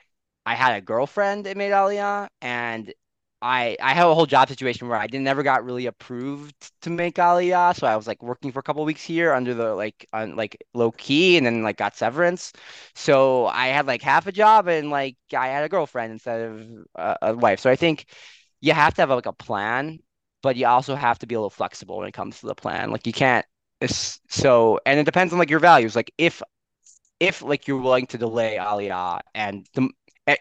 I 0.46 0.56
had 0.56 0.76
a 0.78 0.82
girlfriend 0.82 1.46
that 1.46 1.58
made 1.58 1.72
Aliyah, 1.72 2.28
and 2.42 2.94
I 3.42 3.78
I 3.82 3.94
have 3.94 4.10
a 4.10 4.16
whole 4.16 4.26
job 4.26 4.50
situation 4.50 4.88
where 4.90 4.98
I 5.00 5.08
didn't 5.08 5.24
never 5.26 5.44
got 5.44 5.64
really 5.66 5.86
approved 5.88 6.56
to 6.82 6.90
make 6.90 7.16
Aliyah, 7.16 7.76
so 7.76 7.88
I 7.88 7.96
was 7.96 8.08
like 8.08 8.22
working 8.24 8.52
for 8.52 8.60
a 8.60 8.64
couple 8.64 8.84
weeks 8.86 9.04
here 9.04 9.34
under 9.34 9.54
the 9.54 9.74
like 9.76 10.08
on 10.14 10.36
like 10.36 10.58
low 10.74 10.92
key, 10.92 11.38
and 11.38 11.46
then 11.46 11.64
like 11.64 11.78
got 11.78 11.96
severance. 11.96 12.54
So 12.96 13.48
I 13.48 13.68
had 13.68 13.88
like 13.88 14.02
half 14.02 14.28
a 14.28 14.32
job, 14.32 14.68
and 14.68 14.90
like 14.90 15.18
I 15.36 15.48
had 15.50 15.64
a 15.64 15.70
girlfriend 15.70 16.14
instead 16.14 16.42
of 16.42 16.68
a, 17.22 17.36
wife. 17.36 17.60
So 17.60 17.70
I 17.70 17.76
think 17.76 18.06
you 18.62 18.74
have 18.74 18.94
to 18.96 19.02
have 19.02 19.10
like 19.10 19.26
a 19.26 19.34
plan, 19.34 20.00
but 20.42 20.56
you 20.56 20.68
also 20.68 20.96
have 20.96 21.20
to 21.20 21.28
be 21.28 21.36
a 21.36 21.40
little 21.40 21.50
flexible 21.50 21.98
when 21.98 22.08
it 22.08 22.14
comes 22.14 22.40
to 22.40 22.48
the 22.48 22.56
plan. 22.56 22.92
Like 22.92 23.08
you 23.08 23.14
can't. 23.14 23.46
So 24.30 24.80
and 24.86 25.00
it 25.00 25.06
depends 25.06 25.34
on 25.34 25.40
like 25.40 25.50
your 25.50 25.60
values. 25.60 25.96
Like 25.96 26.12
if 26.18 26.42
if 27.20 27.42
like 27.42 27.68
you're 27.68 27.82
willing 27.82 28.08
to 28.08 28.18
delay 28.18 28.58
Aliyah 28.60 29.20
and 29.36 29.68
the, 29.74 29.90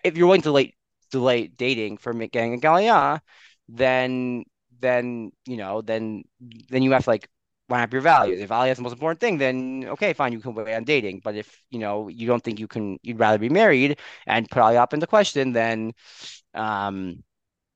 if 0.05 0.17
you're 0.17 0.27
willing 0.27 0.43
to 0.43 0.49
delay 0.49 0.75
delay 1.11 1.47
dating 1.47 1.99
for 1.99 2.13
getting 2.13 2.55
a 2.55 2.59
Aliyah, 2.59 3.21
then 3.69 4.45
then 4.81 5.33
you 5.47 5.57
know 5.57 5.83
then 5.83 6.25
then 6.71 6.83
you 6.83 6.93
have 6.93 7.05
to 7.05 7.11
like 7.11 7.29
line 7.69 7.83
up 7.83 7.93
your 7.93 8.03
values. 8.03 8.41
If 8.41 8.51
Aliyah 8.51 8.73
is 8.73 8.77
the 8.79 8.83
most 8.83 8.93
important 8.93 9.21
thing, 9.21 9.39
then 9.39 9.85
okay, 9.89 10.13
fine, 10.13 10.33
you 10.33 10.41
can 10.41 10.55
wait 10.55 10.75
on 10.75 10.85
dating. 10.85 11.21
But 11.25 11.35
if 11.37 11.63
you 11.71 11.79
know 11.79 12.09
you 12.09 12.27
don't 12.27 12.43
think 12.43 12.59
you 12.61 12.69
can, 12.69 12.99
you'd 13.03 13.19
rather 13.19 13.39
be 13.39 13.49
married 13.49 13.99
and 14.27 14.49
put 14.51 14.63
Aliyah 14.63 14.79
up 14.79 14.95
into 14.95 15.07
question, 15.07 15.53
then 15.53 15.93
um 16.55 17.23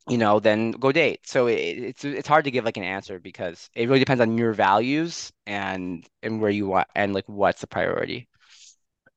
you 0.09 0.19
know, 0.19 0.41
then 0.41 0.73
go 0.73 0.93
date. 0.93 1.21
So 1.27 1.47
it, 1.49 1.55
it's 1.55 2.05
it's 2.05 2.29
hard 2.29 2.45
to 2.45 2.51
give 2.51 2.65
like 2.65 2.77
an 2.77 2.85
answer 2.85 3.21
because 3.21 3.71
it 3.75 3.89
really 3.89 4.01
depends 4.01 4.21
on 4.21 4.39
your 4.39 4.53
values 4.53 5.33
and 5.47 6.07
and 6.23 6.41
where 6.41 6.51
you 6.51 6.67
want 6.69 6.89
and 6.97 7.15
like 7.15 7.25
what's 7.29 7.61
the 7.61 7.67
priority 7.69 8.29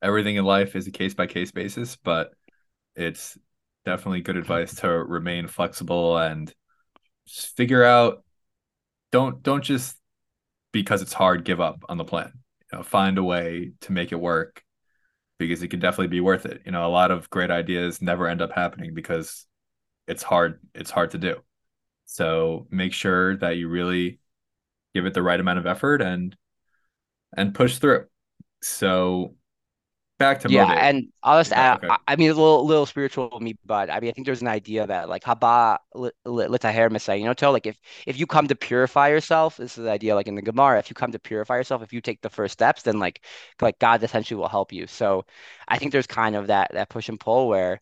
everything 0.06 0.36
in 0.36 0.46
life 0.46 0.76
is 0.76 0.86
a 0.86 0.92
case 0.92 1.16
by 1.16 1.26
case 1.26 1.52
basis, 1.52 1.96
but 1.96 2.32
it's 2.96 3.38
definitely 3.86 4.22
good 4.22 4.38
advice 4.38 4.76
to 4.76 4.88
remain 4.90 5.48
flexible 5.48 6.18
and 6.18 6.54
just 7.28 7.58
figure 7.58 7.84
out 7.84 8.24
don't 9.12 9.42
don't 9.42 9.64
just 9.64 9.98
because 10.72 11.02
it's 11.02 11.14
hard 11.14 11.44
give 11.44 11.60
up 11.60 11.84
on 11.90 11.98
the 11.98 12.06
plan. 12.06 12.32
You 12.72 12.78
know, 12.78 12.84
find 12.84 13.18
a 13.18 13.24
way 13.24 13.72
to 13.82 13.92
make 13.92 14.12
it 14.12 14.20
work 14.20 14.64
because 15.40 15.64
it 15.64 15.70
can 15.70 15.80
definitely 15.80 16.08
be 16.08 16.22
worth 16.22 16.46
it. 16.46 16.62
You 16.66 16.72
know, 16.72 16.86
a 16.86 16.90
lot 16.90 17.12
of 17.12 17.30
great 17.32 17.50
ideas 17.50 18.02
never 18.02 18.28
end 18.28 18.42
up 18.42 18.52
happening 18.52 18.94
because 18.94 19.46
it's 20.08 20.24
hard 20.24 20.60
it's 20.76 20.92
hard 20.92 21.12
to 21.12 21.18
do. 21.18 21.42
So 22.06 22.68
make 22.70 22.94
sure 22.94 23.38
that 23.38 23.58
you 23.58 23.70
really 23.70 24.20
give 24.94 25.08
it 25.08 25.16
the 25.16 25.24
right 25.24 25.40
amount 25.40 25.60
of 25.60 25.66
effort 25.66 26.02
and 26.04 26.36
and 27.36 27.56
push 27.56 27.80
through. 27.80 28.06
So 28.62 29.36
back 30.18 30.40
to 30.42 30.50
yeah, 30.50 30.72
and 30.72 31.08
I'll 31.24 31.40
just 31.40 31.52
add. 31.52 31.84
Okay. 31.84 31.94
I 32.08 32.16
mean, 32.16 32.30
a 32.30 32.34
little 32.34 32.66
little 32.66 32.86
spiritual 32.86 33.38
me, 33.40 33.56
but 33.66 33.90
I 33.90 34.00
mean, 34.00 34.10
I 34.10 34.14
think 34.14 34.26
there's 34.26 34.42
an 34.42 34.48
idea 34.48 34.88
that 34.88 35.10
like 35.10 35.24
haba 35.24 35.78
litaher 35.96 36.90
misay, 36.90 37.20
you 37.20 37.26
know, 37.26 37.34
tell 37.34 37.52
like 37.52 37.66
if 37.66 37.78
if 38.08 38.20
you 38.20 38.26
come 38.28 38.48
to 38.48 38.56
purify 38.56 39.10
yourself, 39.10 39.58
this 39.58 39.78
is 39.78 39.84
the 39.84 39.92
idea 39.92 40.16
like 40.16 40.28
in 40.28 40.36
the 40.36 40.42
Gemara, 40.42 40.80
if 40.80 40.90
you 40.90 40.94
come 40.96 41.12
to 41.12 41.20
purify 41.20 41.58
yourself, 41.58 41.82
if 41.82 41.94
you 41.94 42.02
take 42.02 42.22
the 42.22 42.30
first 42.30 42.54
steps, 42.54 42.84
then 42.84 43.00
like 43.00 43.26
like 43.62 43.80
God 43.80 44.04
essentially 44.04 44.38
will 44.38 44.48
help 44.50 44.72
you. 44.72 44.88
So 44.88 45.26
I 45.68 45.78
think 45.78 45.92
there's 45.92 46.08
kind 46.08 46.36
of 46.36 46.48
that 46.48 46.72
that 46.74 46.90
push 46.90 47.10
and 47.10 47.20
pull 47.20 47.48
where 47.48 47.82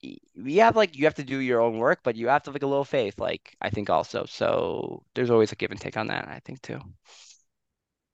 you 0.00 0.60
have 0.60 0.76
like 0.76 0.96
you 0.96 1.04
have 1.04 1.14
to 1.14 1.24
do 1.24 1.38
your 1.38 1.60
own 1.60 1.78
work, 1.78 2.00
but 2.02 2.16
you 2.16 2.28
have 2.28 2.42
to 2.44 2.50
have, 2.50 2.54
like 2.54 2.62
a 2.62 2.66
little 2.66 2.84
faith, 2.84 3.18
like 3.18 3.56
I 3.60 3.70
think 3.70 3.90
also. 3.90 4.26
So 4.26 5.04
there's 5.14 5.30
always 5.30 5.52
a 5.52 5.56
give 5.56 5.70
and 5.70 5.80
take 5.80 5.96
on 5.96 6.08
that, 6.08 6.28
I 6.28 6.40
think 6.44 6.62
too. 6.62 6.80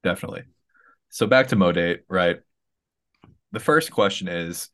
Definitely. 0.03 0.45
So 1.09 1.27
back 1.27 1.49
to 1.49 1.57
Modate, 1.57 2.05
right? 2.09 2.41
The 3.53 3.61
first 3.61 3.91
question 3.91 4.29
is 4.29 4.69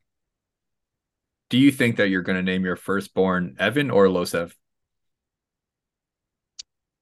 Do 1.50 1.58
you 1.58 1.70
think 1.70 1.96
that 1.96 2.08
you're 2.08 2.22
going 2.22 2.36
to 2.36 2.42
name 2.42 2.64
your 2.64 2.76
firstborn 2.76 3.56
Evan 3.58 3.90
or 3.90 4.06
Losev? 4.06 4.52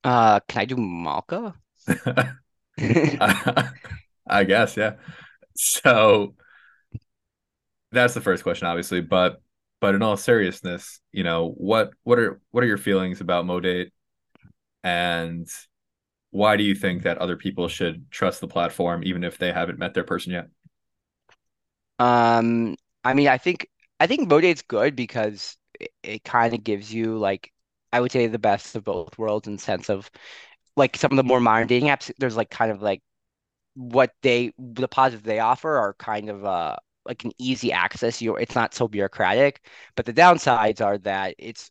Uh, 0.03 0.41
can 0.49 0.63
I 0.63 0.65
do 0.67 0.77
Malka? 0.77 1.55
I 2.79 4.45
guess, 4.45 4.77
yeah. 4.77 4.95
So 5.57 6.35
that's 7.93 8.15
the 8.15 8.21
first 8.21 8.43
question, 8.43 8.67
obviously, 8.67 9.01
but 9.01 9.41
but 9.81 9.95
in 9.95 10.03
all 10.03 10.17
seriousness, 10.17 11.01
you 11.13 11.25
know, 11.25 11.51
what 11.57 11.91
what 12.03 12.19
are 12.19 12.41
what 12.51 12.65
are 12.65 12.67
your 12.67 12.79
feelings 12.79 13.21
about 13.21 13.47
Modate, 13.47 13.93
and 14.83 15.49
why 16.31 16.57
do 16.57 16.65
you 16.65 16.75
think 16.75 17.05
that 17.05 17.19
other 17.19 17.37
people 17.37 17.69
should 17.69 18.11
trust 18.11 18.41
the 18.41 18.49
platform 18.49 19.03
even 19.05 19.25
if 19.25 19.39
they 19.39 19.53
haven't 19.53 19.79
met 19.79 19.95
their 19.95 20.05
person 20.05 20.33
yet? 20.33 20.49
Um, 21.99 22.77
I 23.05 23.15
mean, 23.15 23.29
I 23.29 23.39
think 23.39 23.69
I 24.01 24.07
think 24.07 24.29
Modate's 24.29 24.63
good 24.63 24.97
because 24.97 25.57
it, 25.81 25.91
it 26.03 26.25
kind 26.25 26.55
of 26.55 26.65
gives 26.65 26.93
you 26.93 27.19
like 27.19 27.53
I 27.93 28.01
would 28.01 28.13
say 28.13 28.27
the 28.27 28.39
best 28.39 28.75
of 28.77 28.85
both 28.85 29.17
worlds 29.19 29.47
in 29.49 29.59
sense 29.59 29.89
of 29.91 30.11
like 30.77 30.97
some 30.97 31.13
of 31.13 31.17
the 31.19 31.25
more 31.25 31.41
modern 31.41 31.69
dating 31.69 31.89
apps. 31.91 32.13
There's 32.19 32.37
like 32.37 32.51
kind 32.51 32.71
of 32.73 32.83
like 32.83 33.03
what 33.77 34.13
they 34.23 34.53
the 34.59 34.89
positives 34.89 35.25
they 35.25 35.41
offer 35.41 35.79
are 35.79 35.95
kind 35.95 36.31
of 36.31 36.45
uh 36.47 36.77
like 37.07 37.25
an 37.25 37.33
easy 37.39 37.73
access. 37.73 38.23
You 38.23 38.37
it's 38.37 38.55
not 38.57 38.75
so 38.75 38.89
bureaucratic, 38.89 39.63
but 39.97 40.07
the 40.07 40.15
downsides 40.15 40.83
are 40.85 40.99
that 41.01 41.37
it's 41.39 41.71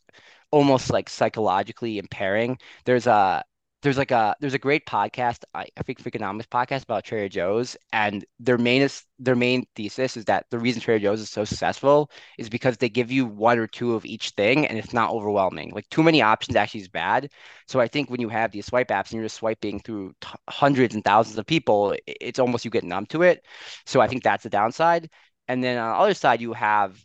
almost 0.52 0.90
like 0.90 1.08
psychologically 1.10 1.98
impairing. 1.98 2.58
There's 2.86 3.06
a 3.06 3.44
there's 3.84 3.98
like 3.98 4.10
a 4.10 4.34
there's 4.40 4.54
a 4.54 4.58
great 4.58 4.86
podcast 4.86 5.44
I, 5.54 5.66
I 5.76 5.82
think 5.82 6.02
Freakonomics 6.02 6.48
podcast 6.48 6.84
about 6.84 7.04
Trader 7.04 7.28
Joe's 7.28 7.76
and 7.92 8.24
their 8.40 8.56
main 8.56 8.82
is 8.82 9.04
their 9.18 9.36
main 9.36 9.66
thesis 9.76 10.16
is 10.16 10.24
that 10.24 10.46
the 10.50 10.58
reason 10.58 10.80
Trader 10.80 11.02
Joe's 11.02 11.20
is 11.20 11.30
so 11.30 11.44
successful 11.44 12.10
is 12.38 12.48
because 12.48 12.78
they 12.78 12.88
give 12.88 13.12
you 13.12 13.26
one 13.26 13.58
or 13.58 13.66
two 13.66 13.94
of 13.94 14.06
each 14.06 14.30
thing 14.30 14.66
and 14.66 14.78
it's 14.78 14.94
not 14.94 15.10
overwhelming. 15.10 15.72
Like 15.74 15.88
too 15.90 16.02
many 16.02 16.22
options 16.22 16.56
actually 16.56 16.80
is 16.80 16.88
bad. 16.88 17.30
So 17.68 17.78
I 17.78 17.86
think 17.86 18.10
when 18.10 18.22
you 18.22 18.30
have 18.30 18.52
these 18.52 18.66
swipe 18.66 18.88
apps 18.88 19.10
and 19.10 19.14
you're 19.14 19.24
just 19.24 19.36
swiping 19.36 19.80
through 19.80 20.14
t- 20.20 20.28
hundreds 20.48 20.94
and 20.94 21.04
thousands 21.04 21.38
of 21.38 21.46
people, 21.46 21.94
it's 22.06 22.38
almost 22.38 22.64
you 22.64 22.70
get 22.70 22.84
numb 22.84 23.06
to 23.06 23.22
it. 23.22 23.44
So 23.86 24.00
I 24.00 24.08
think 24.08 24.22
that's 24.22 24.44
the 24.44 24.50
downside. 24.50 25.10
And 25.46 25.62
then 25.62 25.76
on 25.78 25.90
the 25.90 25.96
other 25.98 26.14
side, 26.14 26.40
you 26.40 26.54
have 26.54 26.98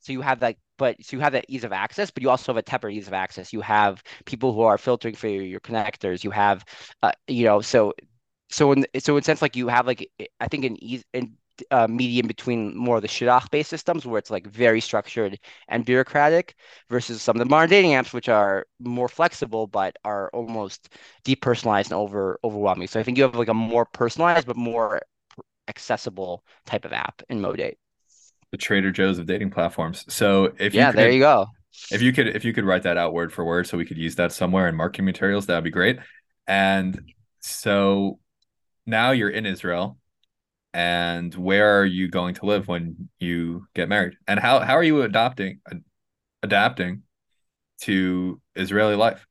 so 0.00 0.12
you 0.12 0.20
have 0.20 0.42
like 0.42 0.58
but 0.78 0.96
so 1.04 1.16
you 1.16 1.20
have 1.20 1.32
that 1.32 1.46
ease 1.48 1.64
of 1.64 1.72
access, 1.72 2.10
but 2.10 2.22
you 2.22 2.30
also 2.30 2.52
have 2.52 2.58
a 2.58 2.62
tempered 2.62 2.92
ease 2.92 3.06
of 3.08 3.14
access. 3.14 3.52
You 3.52 3.60
have 3.62 4.02
people 4.24 4.52
who 4.52 4.62
are 4.62 4.78
filtering 4.78 5.14
for 5.14 5.28
you, 5.28 5.42
your 5.42 5.60
connectors. 5.60 6.24
You 6.24 6.30
have, 6.30 6.64
uh, 7.02 7.12
you 7.28 7.44
know, 7.44 7.60
so 7.60 7.94
so 8.50 8.72
in 8.72 8.86
so 8.98 9.16
in 9.16 9.22
sense 9.22 9.42
like 9.42 9.56
you 9.56 9.68
have 9.68 9.86
like 9.86 10.10
I 10.40 10.48
think 10.48 10.64
an 10.64 10.82
ease 10.82 11.04
in 11.12 11.36
uh, 11.70 11.86
medium 11.88 12.26
between 12.26 12.76
more 12.76 12.96
of 12.96 13.02
the 13.02 13.08
shidduch 13.08 13.50
based 13.50 13.70
systems 13.70 14.04
where 14.06 14.18
it's 14.18 14.30
like 14.30 14.46
very 14.46 14.80
structured 14.80 15.38
and 15.68 15.84
bureaucratic 15.84 16.54
versus 16.90 17.22
some 17.22 17.36
of 17.36 17.38
the 17.38 17.46
modern 17.46 17.70
dating 17.70 17.92
apps 17.92 18.12
which 18.12 18.28
are 18.28 18.66
more 18.78 19.08
flexible 19.08 19.66
but 19.66 19.96
are 20.04 20.30
almost 20.34 20.90
depersonalized 21.24 21.86
and 21.86 21.94
over 21.94 22.38
overwhelming. 22.44 22.88
So 22.88 23.00
I 23.00 23.02
think 23.02 23.16
you 23.18 23.24
have 23.24 23.34
like 23.36 23.48
a 23.48 23.54
more 23.54 23.86
personalized 23.86 24.46
but 24.46 24.56
more 24.56 25.00
accessible 25.68 26.44
type 26.66 26.84
of 26.84 26.92
app 26.92 27.22
in 27.28 27.40
Modate 27.40 27.78
the 28.50 28.56
Trader 28.56 28.90
Joe's 28.90 29.18
of 29.18 29.26
dating 29.26 29.50
platforms. 29.50 30.04
So 30.08 30.52
if 30.58 30.74
yeah, 30.74 30.86
you 30.86 30.92
could, 30.92 30.98
there 30.98 31.10
you 31.10 31.20
go. 31.20 31.46
If 31.90 32.02
you 32.02 32.12
could, 32.12 32.28
if 32.28 32.44
you 32.44 32.52
could 32.52 32.64
write 32.64 32.84
that 32.84 32.96
out 32.96 33.12
word 33.12 33.32
for 33.32 33.44
word, 33.44 33.66
so 33.66 33.76
we 33.76 33.84
could 33.84 33.98
use 33.98 34.16
that 34.16 34.32
somewhere 34.32 34.68
in 34.68 34.74
marketing 34.74 35.04
materials, 35.04 35.46
that'd 35.46 35.64
be 35.64 35.70
great. 35.70 35.98
And 36.46 37.12
so 37.40 38.18
now 38.86 39.10
you're 39.10 39.30
in 39.30 39.46
Israel, 39.46 39.98
and 40.72 41.34
where 41.34 41.80
are 41.80 41.84
you 41.84 42.08
going 42.08 42.34
to 42.36 42.46
live 42.46 42.68
when 42.68 43.08
you 43.18 43.66
get 43.74 43.88
married? 43.88 44.16
And 44.26 44.40
how 44.40 44.60
how 44.60 44.76
are 44.76 44.82
you 44.82 45.02
adopting, 45.02 45.60
adapting 46.42 47.02
to 47.82 48.40
Israeli 48.54 48.94
life? 48.94 49.26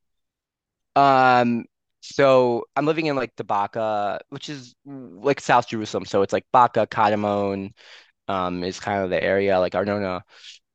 Um, 0.95 1.65
so 2.01 2.65
I'm 2.75 2.85
living 2.85 3.07
in 3.07 3.15
like 3.15 3.35
the 3.35 3.43
Baca, 3.43 4.19
which 4.29 4.49
is 4.49 4.75
like 4.85 5.39
South 5.39 5.67
Jerusalem. 5.67 6.05
So 6.05 6.21
it's 6.21 6.33
like 6.33 6.45
Baca, 6.51 6.87
Katamon, 6.87 7.73
um, 8.27 8.63
is 8.63 8.79
kind 8.79 9.03
of 9.03 9.09
the 9.09 9.23
area 9.23 9.59
like 9.59 9.75
Arnona. 9.75 10.23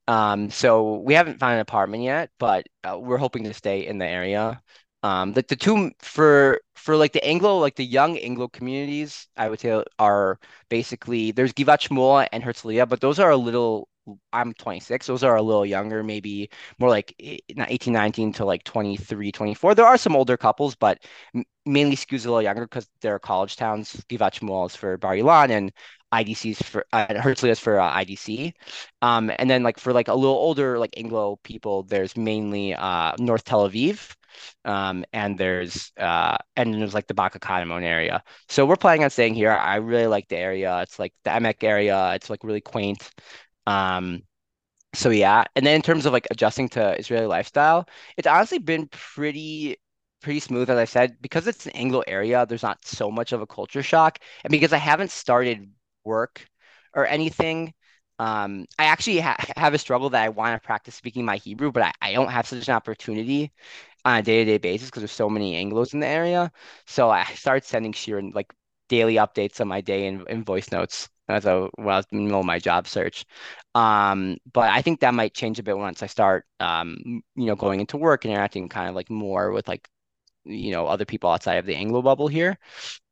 Um, 0.08 0.50
so 0.50 0.96
we 1.00 1.14
haven't 1.14 1.38
found 1.38 1.54
an 1.54 1.60
apartment 1.60 2.02
yet, 2.02 2.30
but 2.38 2.66
uh, 2.84 2.98
we're 2.98 3.16
hoping 3.18 3.44
to 3.44 3.54
stay 3.54 3.86
in 3.86 3.98
the 3.98 4.06
area. 4.06 4.60
Um, 5.02 5.32
like 5.32 5.48
the 5.48 5.56
two 5.56 5.92
for 6.00 6.60
for 6.74 6.96
like 6.96 7.12
the 7.12 7.24
Anglo, 7.24 7.58
like 7.58 7.76
the 7.76 7.84
young 7.84 8.18
Anglo 8.18 8.48
communities, 8.48 9.28
I 9.36 9.48
would 9.48 9.60
say 9.60 9.82
are 9.98 10.38
basically 10.68 11.30
there's 11.32 11.52
Givat 11.52 11.88
Shmuel 11.88 12.26
and 12.32 12.42
Herzliya, 12.42 12.88
but 12.88 13.00
those 13.00 13.18
are 13.18 13.30
a 13.30 13.36
little. 13.36 13.88
I'm 14.32 14.52
26. 14.54 15.06
Those 15.06 15.24
are 15.24 15.36
a 15.36 15.42
little 15.42 15.66
younger, 15.66 16.02
maybe 16.02 16.50
more 16.78 16.88
like 16.88 17.14
18, 17.18 17.92
19 17.92 18.32
to 18.34 18.44
like 18.44 18.64
23, 18.64 19.32
24. 19.32 19.74
There 19.74 19.86
are 19.86 19.98
some 19.98 20.16
older 20.16 20.36
couples, 20.36 20.74
but 20.74 20.98
mainly 21.66 21.96
skews 21.96 22.24
a 22.26 22.28
little 22.28 22.42
younger 22.42 22.62
because 22.62 22.88
they're 23.00 23.18
college 23.18 23.56
towns. 23.56 23.92
Givat 24.08 24.38
Shmuel 24.40 24.66
is 24.66 24.76
for 24.76 24.96
Bar 24.98 25.14
Ilan 25.16 25.50
and 25.50 25.72
IDCs 26.12 26.62
for 26.62 26.84
uh, 26.92 27.06
Herzliya 27.06 27.50
is 27.50 27.60
for 27.60 27.78
uh, 27.78 27.92
IDC, 27.92 28.52
um, 29.02 29.30
and 29.38 29.48
then 29.48 29.62
like 29.62 29.78
for 29.78 29.92
like 29.92 30.08
a 30.08 30.14
little 30.14 30.34
older 30.34 30.78
like 30.78 30.94
Anglo 30.96 31.38
people, 31.44 31.84
there's 31.84 32.16
mainly 32.16 32.74
uh, 32.74 33.12
North 33.18 33.44
Tel 33.44 33.68
Aviv, 33.68 34.14
um, 34.64 35.04
and 35.12 35.38
there's 35.38 35.92
uh, 35.96 36.36
and 36.56 36.74
there's 36.74 36.94
like 36.94 37.06
the 37.06 37.14
Baka 37.14 37.38
area. 37.82 38.22
So 38.48 38.66
we're 38.66 38.76
planning 38.76 39.04
on 39.04 39.10
staying 39.10 39.34
here. 39.34 39.52
I 39.52 39.76
really 39.76 40.06
like 40.06 40.28
the 40.28 40.36
area. 40.36 40.80
It's 40.82 40.98
like 40.98 41.12
the 41.24 41.30
Emek 41.30 41.62
area. 41.62 42.12
It's 42.14 42.30
like 42.30 42.44
really 42.44 42.60
quaint. 42.60 43.10
Um, 43.70 44.22
so 44.94 45.10
yeah, 45.10 45.44
and 45.56 45.66
then 45.66 45.76
in 45.76 45.82
terms 45.82 46.06
of 46.06 46.12
like 46.12 46.26
adjusting 46.30 46.68
to 46.70 46.98
Israeli 46.98 47.26
lifestyle, 47.26 47.86
it's 48.16 48.26
honestly 48.26 48.58
been 48.58 48.88
pretty 48.88 49.76
pretty 50.22 50.40
smooth 50.40 50.70
as 50.70 50.78
I 50.78 50.84
said 50.86 51.16
because 51.22 51.46
it's 51.46 51.66
an 51.66 51.72
Anglo 51.72 52.02
area. 52.06 52.46
There's 52.46 52.62
not 52.62 52.84
so 52.84 53.10
much 53.10 53.32
of 53.32 53.40
a 53.42 53.46
culture 53.46 53.82
shock, 53.82 54.18
and 54.44 54.50
because 54.50 54.72
I 54.72 54.78
haven't 54.78 55.10
started 55.10 55.70
work 56.04 56.46
or 56.94 57.06
anything. 57.06 57.74
Um, 58.18 58.66
I 58.78 58.84
actually 58.86 59.20
ha 59.20 59.36
have 59.56 59.74
a 59.74 59.78
struggle 59.78 60.10
that 60.10 60.22
I 60.22 60.28
want 60.30 60.60
to 60.60 60.66
practice 60.66 60.94
speaking 60.94 61.24
my 61.24 61.36
Hebrew, 61.38 61.72
but 61.72 61.82
I, 61.84 61.92
I 62.02 62.12
don't 62.12 62.30
have 62.30 62.46
such 62.48 62.68
an 62.68 62.74
opportunity 62.74 63.52
on 64.04 64.18
a 64.18 64.22
day-to-day 64.22 64.58
basis 64.58 64.88
because 64.90 65.02
there's 65.02 65.12
so 65.12 65.30
many 65.30 65.62
Anglos 65.64 65.94
in 65.94 66.00
the 66.00 66.06
area. 66.06 66.52
So 66.86 67.10
I 67.10 67.24
started 67.34 67.64
sending 67.66 67.92
Shirah 67.92 68.34
like 68.34 68.52
daily 68.88 69.16
updates 69.16 69.60
on 69.60 69.68
my 69.68 69.80
day 69.80 70.06
in 70.06 70.44
voice 70.44 70.72
notes 70.72 71.08
as 71.30 71.46
I 71.46 71.68
was 71.78 72.04
in 72.12 72.18
the 72.18 72.24
middle 72.24 72.40
of 72.40 72.46
my 72.46 72.58
job 72.58 72.86
search. 72.88 73.24
Um, 73.74 74.38
but 74.52 74.70
I 74.70 74.82
think 74.82 75.00
that 75.00 75.14
might 75.14 75.34
change 75.34 75.58
a 75.58 75.62
bit 75.62 75.76
once 75.78 76.02
I 76.02 76.06
start 76.06 76.46
um, 76.60 77.22
you 77.36 77.46
know, 77.46 77.56
going 77.56 77.80
into 77.80 77.96
work 77.96 78.24
and 78.24 78.32
interacting 78.34 78.68
kind 78.68 78.88
of 78.88 78.94
like 78.94 79.10
more 79.10 79.52
with 79.52 79.68
like 79.68 79.88
you 80.44 80.72
know 80.72 80.86
other 80.86 81.04
people 81.04 81.30
outside 81.30 81.56
of 81.56 81.66
the 81.66 81.76
Anglo 81.76 82.02
bubble 82.02 82.28
here. 82.28 82.58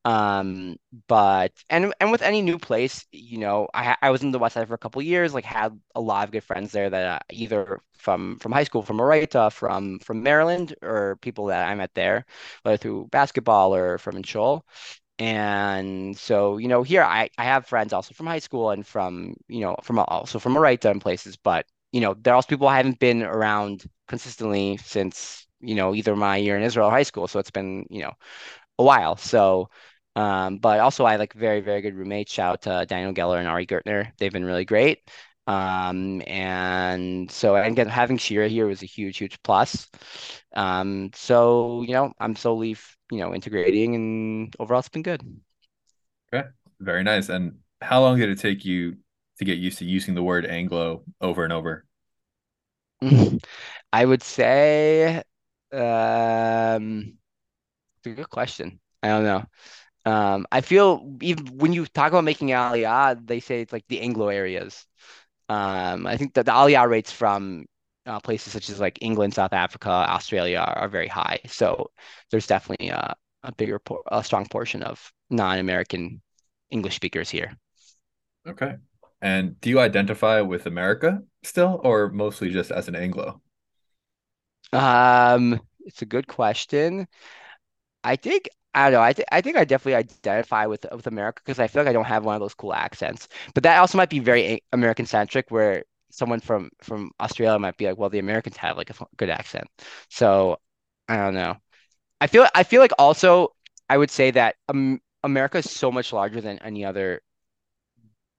Um, 0.05 0.77
but 1.07 1.53
and 1.71 1.93
and 2.01 2.11
with 2.11 2.23
any 2.23 2.41
new 2.43 2.59
place, 2.59 3.07
you 3.13 3.39
know, 3.39 3.69
I 3.75 3.97
I 4.01 4.11
was 4.11 4.23
in 4.23 4.31
the 4.31 4.39
West 4.39 4.55
Side 4.55 4.69
for 4.69 4.75
a 4.75 4.79
couple 4.79 5.03
years, 5.03 5.35
like 5.35 5.45
had 5.45 5.79
a 5.95 6.01
lot 6.01 6.25
of 6.27 6.33
good 6.33 6.45
friends 6.45 6.73
there 6.73 6.89
that 6.91 7.07
uh, 7.07 7.19
either 7.31 7.83
from 7.99 8.39
from 8.39 8.53
high 8.53 8.65
school, 8.65 8.83
from 8.83 8.99
Orayta, 8.99 9.53
from 9.53 9.99
from 10.01 10.23
Maryland, 10.23 10.75
or 10.83 11.17
people 11.17 11.47
that 11.47 11.69
I 11.69 11.75
met 11.75 11.95
there, 11.95 12.25
whether 12.63 12.77
through 12.79 13.09
basketball 13.11 13.75
or 13.75 13.99
from 13.99 14.17
in 14.17 14.23
Shoal. 14.23 14.65
And 15.19 16.17
so, 16.17 16.59
you 16.59 16.69
know, 16.69 16.83
here 16.85 17.03
I, 17.03 17.31
I 17.39 17.45
have 17.45 17.67
friends 17.67 17.93
also 17.93 18.15
from 18.15 18.27
high 18.27 18.39
school 18.39 18.71
and 18.71 18.87
from, 18.87 19.35
you 19.49 19.61
know, 19.61 19.77
from 19.83 19.99
also 19.99 20.39
from 20.39 20.57
a 20.57 20.61
right 20.61 20.83
and 20.85 21.01
places, 21.01 21.37
but 21.37 21.67
you 21.93 22.01
know, 22.01 22.15
there 22.15 22.35
are 22.35 22.37
also 22.37 22.49
people 22.49 22.69
I 22.69 22.77
haven't 22.77 22.99
been 23.01 23.23
around 23.23 23.85
consistently 24.07 24.77
since, 24.79 25.47
you 25.61 25.75
know, 25.75 25.95
either 25.95 26.15
my 26.15 26.37
year 26.37 26.57
in 26.57 26.63
Israel 26.63 26.89
or 26.89 26.91
high 26.93 27.03
school. 27.03 27.27
So 27.27 27.39
it's 27.41 27.51
been, 27.51 27.87
you 27.91 28.03
know, 28.03 28.13
a 28.79 28.85
while. 28.85 29.17
So, 29.17 29.71
um, 30.17 30.59
but 30.59 30.81
also 30.81 31.05
I 31.05 31.17
like 31.17 31.33
very, 31.35 31.61
very 31.61 31.81
good 31.83 31.95
roommates. 31.95 32.33
Shout 32.33 32.67
out 32.67 32.83
to 32.83 32.87
Daniel 32.87 33.13
Geller 33.15 33.39
and 33.39 33.49
Ari 33.49 33.67
Gertner. 33.67 34.13
They've 34.19 34.33
been 34.33 34.45
really 34.45 34.65
great. 34.65 35.09
Um, 35.49 36.23
and 36.27 37.31
so 37.31 37.57
and 37.57 37.73
again, 37.73 37.89
having 37.89 38.19
Shirah 38.19 38.51
here 38.51 38.67
was 38.67 38.83
a 38.83 38.87
huge, 38.87 39.19
huge 39.19 39.43
plus. 39.43 39.89
Um, 40.55 41.11
so 41.15 41.83
you 41.83 41.95
know, 41.95 42.13
I'm 42.21 42.37
slowly, 42.37 42.77
you 43.11 43.19
know, 43.19 43.35
integrating, 43.35 43.95
and 43.95 44.55
overall, 44.61 44.81
it's 44.81 44.91
been 44.91 45.03
good. 45.03 45.23
Okay, 46.33 46.49
very 46.81 47.03
nice. 47.03 47.29
And 47.29 47.59
how 47.81 48.01
long 48.01 48.19
did 48.19 48.29
it 48.29 48.39
take 48.39 48.65
you 48.65 48.97
to 49.39 49.45
get 49.45 49.59
used 49.59 49.79
to 49.79 49.85
using 49.85 50.15
the 50.15 50.23
word 50.23 50.47
Anglo 50.47 51.05
over 51.21 51.45
and 51.45 51.53
over? 51.53 51.87
I 53.93 54.05
would 54.05 54.23
say, 54.23 55.23
um, 55.73 57.19
it's 57.99 58.07
a 58.07 58.11
good 58.11 58.31
question. 58.31 58.81
I 59.03 59.09
don't 59.09 59.25
know. 59.25 59.45
Um, 60.07 60.47
I 60.53 60.63
feel 60.63 61.17
even 61.23 61.59
when 61.59 61.73
you 61.73 61.87
talk 61.87 62.11
about 62.13 62.25
making 62.25 62.49
Aliyah, 62.49 63.27
they 63.27 63.41
say 63.41 63.63
it's 63.63 63.73
like 63.73 63.87
the 63.89 64.01
Anglo 64.03 64.29
areas. 64.29 64.87
Um, 65.49 66.07
I 66.07 66.17
think 66.17 66.35
that 66.35 66.47
the 66.47 66.53
Aliyah 66.53 66.89
rates 66.89 67.11
from 67.11 67.65
uh, 68.07 68.21
places 68.21 68.53
such 68.53 68.69
as 68.71 68.81
like 68.81 68.99
England, 69.01 69.35
South 69.35 69.53
Africa, 69.53 69.91
Australia 69.91 70.59
are, 70.59 70.79
are 70.79 70.89
very 70.89 71.09
high. 71.09 71.41
So 71.47 71.91
there's 72.31 72.47
definitely 72.47 72.89
a, 72.91 73.15
a 73.43 73.53
bigger, 73.53 73.81
a 74.11 74.23
strong 74.23 74.47
portion 74.47 74.83
of 74.83 75.13
non-American 75.31 76.21
English 76.71 76.97
speakers 76.97 77.31
here. 77.31 77.57
Okay. 78.47 78.77
And 79.21 79.61
do 79.61 79.71
you 79.71 79.81
identify 79.81 80.41
with 80.43 80.67
America 80.67 81.23
still, 81.43 81.81
or 81.83 82.11
mostly 82.11 82.51
just 82.51 82.71
as 82.71 82.89
an 82.89 82.95
Anglo? 82.95 83.43
Um, 84.73 85.61
it's 85.81 86.03
a 86.03 86.07
good 86.07 86.29
question. 86.29 87.09
I 88.05 88.17
think 88.17 88.49
I 88.79 88.85
don't 88.91 88.93
know. 88.93 89.03
I, 89.03 89.13
th 89.13 89.27
I 89.33 89.41
think 89.41 89.57
I 89.57 89.65
definitely 89.65 89.97
identify 89.97 90.67
with 90.67 90.87
with 90.93 91.07
America 91.07 91.43
because 91.45 91.59
I 91.59 91.67
feel 91.69 91.83
like 91.83 91.89
I 91.91 91.93
don't 91.93 92.05
have 92.05 92.25
one 92.25 92.35
of 92.37 92.41
those 92.41 92.55
cool 92.55 92.73
accents. 92.75 93.29
But 93.55 93.63
that 93.65 93.79
also 93.79 93.99
might 93.99 94.11
be 94.11 94.21
very 94.21 94.63
American 94.73 95.07
centric, 95.07 95.51
where 95.51 95.85
someone 96.11 96.41
from 96.41 96.71
from 96.83 97.11
Australia 97.21 97.59
might 97.59 97.77
be 97.77 97.87
like, 97.87 97.99
well, 97.99 98.11
the 98.11 98.19
Americans 98.21 98.57
have 98.59 98.77
like 98.77 98.91
a 98.91 99.07
good 99.17 99.31
accent. 99.31 99.67
So 100.11 100.59
I 101.09 101.17
don't 101.17 101.35
know. 101.35 101.57
I 102.21 102.29
feel 102.29 102.49
I 102.55 102.65
feel 102.65 102.81
like 102.83 102.93
also 102.99 103.55
I 103.91 103.99
would 103.99 104.11
say 104.13 104.31
that 104.33 104.57
um, 104.69 105.01
America 105.25 105.59
is 105.59 105.71
so 105.71 105.93
much 105.93 106.13
larger 106.13 106.41
than 106.43 106.59
any 106.61 106.85
other 106.87 107.23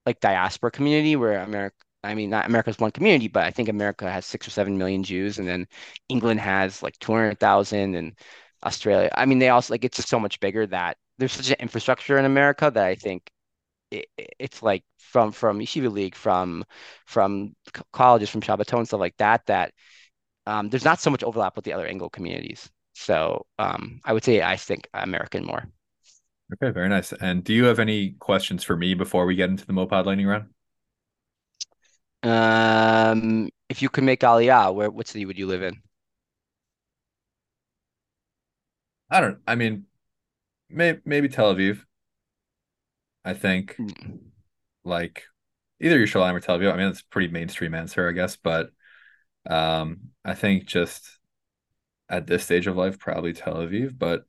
like 0.06 0.20
diaspora 0.20 0.70
community 0.70 1.16
where 1.16 1.40
America 1.42 1.76
I 2.02 2.14
mean, 2.14 2.30
not 2.30 2.46
America's 2.46 2.78
one 2.78 2.92
community, 2.92 3.28
but 3.28 3.44
I 3.44 3.50
think 3.50 3.68
America 3.68 4.10
has 4.10 4.24
six 4.24 4.46
or 4.46 4.50
seven 4.50 4.78
million 4.78 5.02
Jews, 5.02 5.38
and 5.38 5.46
then 5.46 5.68
England 6.08 6.40
has 6.40 6.82
like 6.82 6.98
200,000, 6.98 7.94
and 7.94 8.18
Australia. 8.64 9.10
I 9.14 9.26
mean, 9.26 9.38
they 9.38 9.48
also 9.48 9.74
like 9.74 9.84
it's 9.84 9.96
just 9.96 10.08
so 10.08 10.20
much 10.20 10.40
bigger 10.40 10.66
that 10.66 10.96
there's 11.18 11.32
such 11.32 11.50
an 11.50 11.56
infrastructure 11.60 12.18
in 12.18 12.24
America 12.24 12.70
that 12.70 12.84
I 12.84 12.94
think 12.94 13.30
it, 13.90 14.06
it's 14.38 14.62
like 14.62 14.84
from 14.98 15.32
from 15.32 15.60
Yeshiva 15.60 15.90
League, 15.92 16.14
from 16.14 16.64
from 17.06 17.54
colleges, 17.92 18.30
from 18.30 18.42
Shabbaton 18.42 18.78
and 18.78 18.86
stuff 18.88 19.00
like 19.00 19.16
that. 19.18 19.46
That 19.46 19.72
um, 20.46 20.70
there's 20.70 20.84
not 20.84 21.00
so 21.00 21.10
much 21.10 21.24
overlap 21.24 21.56
with 21.56 21.64
the 21.64 21.72
other 21.72 21.86
Anglo 21.86 22.08
communities. 22.08 22.70
So 22.94 23.46
um, 23.58 24.00
I 24.04 24.12
would 24.12 24.24
say 24.24 24.42
I 24.42 24.56
think 24.56 24.88
American 24.94 25.44
more. 25.44 25.64
Okay, 26.52 26.72
very 26.72 26.88
nice. 26.88 27.12
And 27.12 27.44
do 27.44 27.54
you 27.54 27.64
have 27.66 27.78
any 27.78 28.12
questions 28.12 28.64
for 28.64 28.76
me 28.76 28.94
before 28.94 29.24
we 29.24 29.36
get 29.36 29.50
into 29.50 29.66
the 29.66 29.72
Mopod 29.72 30.04
lightning 30.06 30.26
round? 30.26 30.46
Um, 32.22 33.48
if 33.68 33.82
you 33.82 33.88
could 33.88 34.04
make 34.04 34.20
Aliyah, 34.20 34.74
where 34.74 34.90
what 34.90 35.06
city 35.08 35.24
would 35.26 35.38
you 35.38 35.46
live 35.46 35.62
in? 35.62 35.80
I 39.10 39.20
don't. 39.20 39.38
I 39.46 39.54
mean, 39.54 39.86
may, 40.68 40.98
maybe 41.04 41.28
Tel 41.28 41.54
Aviv. 41.54 41.80
I 43.24 43.34
think, 43.34 43.76
mm. 43.76 44.18
like, 44.84 45.24
either 45.80 45.98
Yerushalayim 45.98 46.34
or 46.34 46.40
Tel 46.40 46.58
Aviv. 46.58 46.72
I 46.72 46.76
mean, 46.76 46.88
it's 46.88 47.00
a 47.00 47.06
pretty 47.06 47.28
mainstream 47.28 47.74
answer, 47.74 48.08
I 48.08 48.12
guess. 48.12 48.36
But 48.36 48.70
um, 49.48 50.10
I 50.24 50.34
think 50.34 50.66
just 50.66 51.18
at 52.08 52.26
this 52.26 52.44
stage 52.44 52.66
of 52.66 52.76
life, 52.76 52.98
probably 52.98 53.32
Tel 53.32 53.56
Aviv. 53.56 53.98
But 53.98 54.24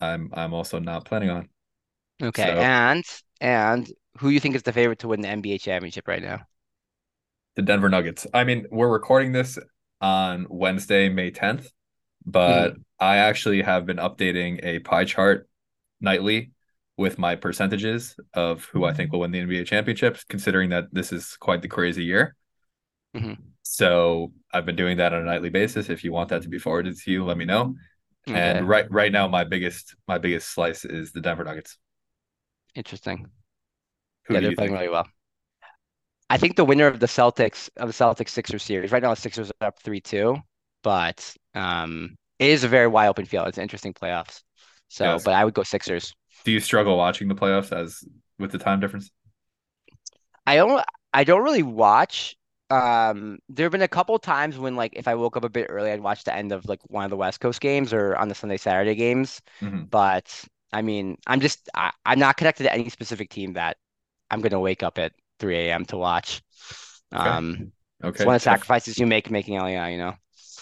I'm 0.00 0.30
I'm 0.34 0.52
also 0.52 0.78
not 0.78 1.04
planning 1.04 1.30
on. 1.30 1.48
Okay, 2.22 2.42
so, 2.42 2.60
and 2.60 3.04
and 3.40 3.92
who 4.18 4.28
do 4.28 4.34
you 4.34 4.40
think 4.40 4.54
is 4.54 4.62
the 4.62 4.72
favorite 4.72 5.00
to 5.00 5.08
win 5.08 5.20
the 5.20 5.28
NBA 5.28 5.60
championship 5.60 6.08
right 6.08 6.22
now? 6.22 6.42
The 7.56 7.62
Denver 7.62 7.88
Nuggets. 7.88 8.26
I 8.34 8.44
mean, 8.44 8.66
we're 8.70 8.88
recording 8.88 9.32
this 9.32 9.58
on 10.00 10.46
Wednesday, 10.50 11.08
May 11.08 11.30
10th, 11.30 11.68
but 12.24 12.74
mm. 12.74 12.82
I 12.98 13.18
actually 13.18 13.62
have 13.62 13.86
been 13.86 13.98
updating 13.98 14.60
a 14.64 14.78
pie 14.80 15.04
chart 15.04 15.48
nightly 16.00 16.52
with 16.96 17.18
my 17.18 17.34
percentages 17.34 18.16
of 18.34 18.64
who 18.66 18.84
I 18.84 18.92
think 18.92 19.12
will 19.12 19.20
win 19.20 19.32
the 19.32 19.40
NBA 19.40 19.66
championships, 19.66 20.24
considering 20.24 20.70
that 20.70 20.84
this 20.92 21.12
is 21.12 21.36
quite 21.36 21.62
the 21.62 21.68
crazy 21.68 22.04
year. 22.04 22.36
Mm-hmm. 23.16 23.42
So 23.62 24.32
I've 24.52 24.66
been 24.66 24.76
doing 24.76 24.98
that 24.98 25.12
on 25.12 25.22
a 25.22 25.24
nightly 25.24 25.50
basis. 25.50 25.88
If 25.88 26.04
you 26.04 26.12
want 26.12 26.28
that 26.28 26.42
to 26.42 26.48
be 26.48 26.58
forwarded 26.58 26.96
to 26.96 27.10
you, 27.10 27.24
let 27.24 27.36
me 27.36 27.44
know. 27.44 27.74
Okay. 28.28 28.38
And 28.38 28.68
right 28.68 28.90
right 28.90 29.12
now, 29.12 29.28
my 29.28 29.44
biggest 29.44 29.94
my 30.08 30.18
biggest 30.18 30.52
slice 30.52 30.84
is 30.84 31.12
the 31.12 31.20
Denver 31.20 31.44
Nuggets. 31.44 31.76
Interesting. 32.74 33.26
Who 34.26 34.34
yeah, 34.34 34.40
they're 34.40 34.54
playing 34.54 34.70
think? 34.70 34.80
really 34.80 34.88
well. 34.88 35.06
I 36.30 36.38
think 36.38 36.56
the 36.56 36.64
winner 36.64 36.86
of 36.86 37.00
the 37.00 37.06
Celtics 37.06 37.68
of 37.76 37.88
the 37.88 37.92
Celtics 37.92 38.30
Sixers 38.30 38.62
series 38.62 38.92
right 38.92 39.02
now, 39.02 39.10
the 39.10 39.20
Sixers 39.20 39.52
are 39.60 39.68
up 39.68 39.78
three 39.82 40.00
two, 40.00 40.36
but 40.84 41.34
um, 41.54 42.16
it 42.38 42.50
is 42.50 42.62
a 42.62 42.68
very 42.68 42.86
wide 42.86 43.08
open 43.08 43.24
field. 43.24 43.48
It's 43.48 43.58
interesting 43.58 43.92
playoffs. 43.92 44.42
So, 44.88 45.04
yes. 45.04 45.24
but 45.24 45.34
I 45.34 45.44
would 45.44 45.54
go 45.54 45.64
Sixers. 45.64 46.14
Do 46.44 46.52
you 46.52 46.60
struggle 46.60 46.96
watching 46.96 47.26
the 47.26 47.34
playoffs 47.34 47.76
as 47.76 48.04
with 48.38 48.52
the 48.52 48.58
time 48.58 48.78
difference? 48.78 49.10
I 50.46 50.56
don't. 50.56 50.84
I 51.12 51.24
don't 51.24 51.42
really 51.42 51.62
watch. 51.62 52.36
Um, 52.70 53.38
there 53.48 53.64
have 53.64 53.72
been 53.72 53.82
a 53.82 53.88
couple 53.88 54.18
times 54.18 54.58
when, 54.58 54.76
like, 54.76 54.92
if 54.94 55.08
I 55.08 55.14
woke 55.14 55.36
up 55.36 55.44
a 55.44 55.48
bit 55.48 55.66
early, 55.68 55.90
I'd 55.90 56.00
watch 56.00 56.24
the 56.24 56.34
end 56.34 56.52
of 56.52 56.66
like 56.66 56.80
one 56.88 57.04
of 57.04 57.10
the 57.10 57.16
West 57.16 57.40
Coast 57.40 57.60
games 57.60 57.92
or 57.92 58.16
on 58.16 58.28
the 58.28 58.34
Sunday 58.34 58.56
Saturday 58.56 58.94
games. 58.94 59.40
Mm-hmm. 59.60 59.84
But 59.84 60.44
I 60.72 60.82
mean, 60.82 61.16
I'm 61.26 61.40
just 61.40 61.68
I, 61.74 61.92
I'm 62.04 62.18
not 62.18 62.36
connected 62.36 62.64
to 62.64 62.72
any 62.72 62.90
specific 62.90 63.30
team 63.30 63.54
that 63.54 63.78
I'm 64.30 64.42
gonna 64.42 64.60
wake 64.60 64.82
up 64.82 64.98
at 64.98 65.12
3 65.40 65.56
a.m. 65.56 65.84
to 65.86 65.96
watch. 65.96 66.42
Okay. 67.14 67.22
Um, 67.22 67.72
okay. 68.02 68.16
It's 68.16 68.26
one 68.26 68.34
of 68.34 68.40
the 68.40 68.44
sacrifices 68.44 68.98
you 68.98 69.06
make 69.06 69.30
making 69.30 69.58
Aliyah, 69.58 69.90
you 69.90 69.98
know. 69.98 70.14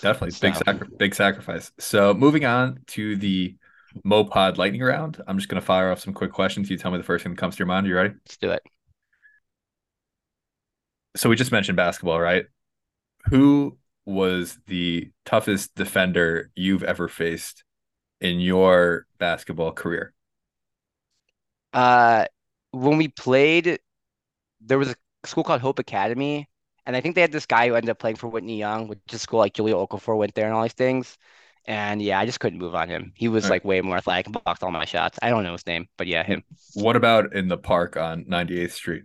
Definitely 0.02 0.36
big 0.40 0.56
sacri- 0.56 0.88
big 0.98 1.14
sacrifice. 1.14 1.70
So 1.78 2.12
moving 2.12 2.44
on 2.44 2.80
to 2.88 3.16
the 3.16 3.56
Mopod 4.04 4.58
lightning 4.58 4.82
round. 4.82 5.22
I'm 5.26 5.38
just 5.38 5.48
gonna 5.48 5.60
fire 5.60 5.90
off 5.90 6.00
some 6.00 6.12
quick 6.12 6.32
questions. 6.32 6.68
You 6.68 6.76
tell 6.76 6.90
me 6.90 6.98
the 6.98 7.04
first 7.04 7.22
thing 7.22 7.32
that 7.32 7.38
comes 7.38 7.54
to 7.54 7.60
your 7.60 7.66
mind. 7.66 7.86
You 7.86 7.94
ready? 7.94 8.10
Let's 8.10 8.36
do 8.36 8.50
it. 8.50 8.62
So 11.16 11.28
we 11.28 11.36
just 11.36 11.52
mentioned 11.52 11.76
basketball, 11.76 12.20
right? 12.20 12.46
Who 13.26 13.78
was 14.04 14.58
the 14.66 15.10
toughest 15.24 15.74
defender 15.74 16.50
you've 16.56 16.82
ever 16.82 17.06
faced 17.06 17.64
in 18.20 18.40
your 18.40 19.06
basketball 19.18 19.72
career? 19.72 20.12
Uh, 21.72 22.26
when 22.72 22.98
we 22.98 23.08
played, 23.08 23.78
there 24.60 24.78
was 24.78 24.88
a 24.90 24.96
school 25.24 25.44
called 25.44 25.60
Hope 25.60 25.78
Academy, 25.78 26.48
and 26.86 26.96
I 26.96 27.00
think 27.00 27.14
they 27.14 27.20
had 27.20 27.32
this 27.32 27.46
guy 27.46 27.68
who 27.68 27.74
ended 27.74 27.90
up 27.90 27.98
playing 27.98 28.16
for 28.16 28.28
Whitney 28.28 28.58
Young, 28.58 28.88
which 28.88 29.00
is 29.12 29.22
school 29.22 29.38
like 29.38 29.54
Jahlil 29.54 29.86
Okafor 29.88 30.16
went 30.16 30.34
there 30.34 30.46
and 30.46 30.54
all 30.54 30.62
these 30.62 30.72
things. 30.72 31.16
And 31.64 32.02
yeah, 32.02 32.18
I 32.18 32.26
just 32.26 32.40
couldn't 32.40 32.58
move 32.58 32.74
on 32.74 32.88
him. 32.88 33.12
He 33.14 33.28
was 33.28 33.48
like 33.48 33.64
way 33.64 33.80
more 33.80 33.96
athletic 33.96 34.26
and 34.26 34.32
blocked 34.32 34.64
all 34.64 34.72
my 34.72 34.84
shots. 34.84 35.18
I 35.22 35.30
don't 35.30 35.44
know 35.44 35.52
his 35.52 35.66
name, 35.66 35.88
but 35.96 36.08
yeah, 36.08 36.24
him. 36.24 36.42
What 36.74 36.96
about 36.96 37.34
in 37.34 37.48
the 37.48 37.56
park 37.58 37.96
on 37.96 38.24
98th 38.24 38.72
Street? 38.72 39.04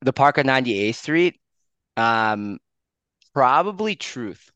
The 0.00 0.12
park 0.12 0.38
on 0.38 0.44
98th 0.46 0.96
Street, 0.96 1.40
um, 1.96 2.58
probably 3.34 3.96
Truth. 3.96 4.50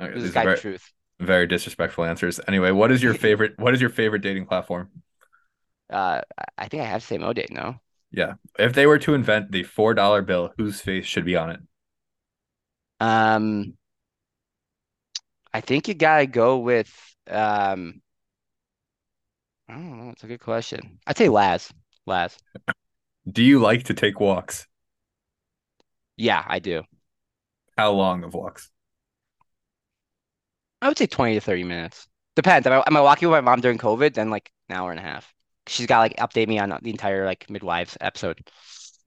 Okay, 0.00 0.18
this 0.20 0.32
guy 0.32 0.44
very, 0.44 0.56
Truth. 0.58 0.92
very 1.20 1.46
disrespectful 1.46 2.04
answers. 2.04 2.40
Anyway, 2.46 2.70
what 2.70 2.90
is 2.92 3.02
your 3.02 3.14
favorite? 3.26 3.54
What 3.58 3.74
is 3.74 3.80
your 3.80 3.90
favorite 3.90 4.22
dating 4.22 4.46
platform? 4.46 4.90
Uh, 5.90 6.20
I 6.38 6.44
I 6.58 6.68
think 6.68 6.82
I 6.82 6.86
have 6.86 7.00
to 7.02 7.06
say 7.06 7.18
Mo 7.18 7.32
Date, 7.32 7.52
no? 7.52 7.80
Yeah, 8.10 8.34
if 8.58 8.72
they 8.72 8.86
were 8.86 8.98
to 9.00 9.14
invent 9.14 9.50
the 9.52 9.64
four 9.64 9.92
dollar 9.94 10.22
bill, 10.22 10.52
whose 10.56 10.80
face 10.80 11.04
should 11.04 11.24
be 11.24 11.36
on 11.36 11.50
it? 11.50 11.60
Um, 13.00 13.76
I 15.52 15.60
think 15.60 15.88
you 15.88 15.94
gotta 15.94 16.26
go 16.26 16.58
with 16.58 16.92
um, 17.28 18.02
I 19.68 19.74
don't 19.74 19.98
know. 19.98 20.10
It's 20.10 20.24
a 20.24 20.26
good 20.26 20.40
question. 20.40 20.98
I'd 21.06 21.16
say 21.16 21.28
Laz. 21.28 21.72
Laz. 22.06 22.36
Do 23.30 23.42
you 23.42 23.58
like 23.58 23.84
to 23.84 23.94
take 23.94 24.20
walks? 24.20 24.66
Yeah, 26.16 26.44
I 26.46 26.58
do. 26.58 26.82
How 27.76 27.92
long 27.92 28.24
of 28.24 28.34
walks? 28.34 28.70
I 30.82 30.88
would 30.88 30.98
say 30.98 31.06
20 31.06 31.34
to 31.34 31.40
30 31.40 31.64
minutes. 31.64 32.06
Depends. 32.36 32.66
Am 32.66 32.72
I, 32.74 32.84
am 32.86 32.96
I 32.96 33.00
walking 33.00 33.28
with 33.28 33.36
my 33.36 33.50
mom 33.50 33.60
during 33.60 33.78
COVID? 33.78 34.14
Then 34.14 34.30
like 34.30 34.50
an 34.68 34.76
hour 34.76 34.90
and 34.90 35.00
a 35.00 35.02
half. 35.02 35.32
She's 35.66 35.86
got 35.86 36.00
like 36.00 36.16
update 36.16 36.48
me 36.48 36.58
on 36.58 36.68
the 36.82 36.90
entire 36.90 37.24
like 37.24 37.48
midwives 37.48 37.96
episode. 38.00 38.38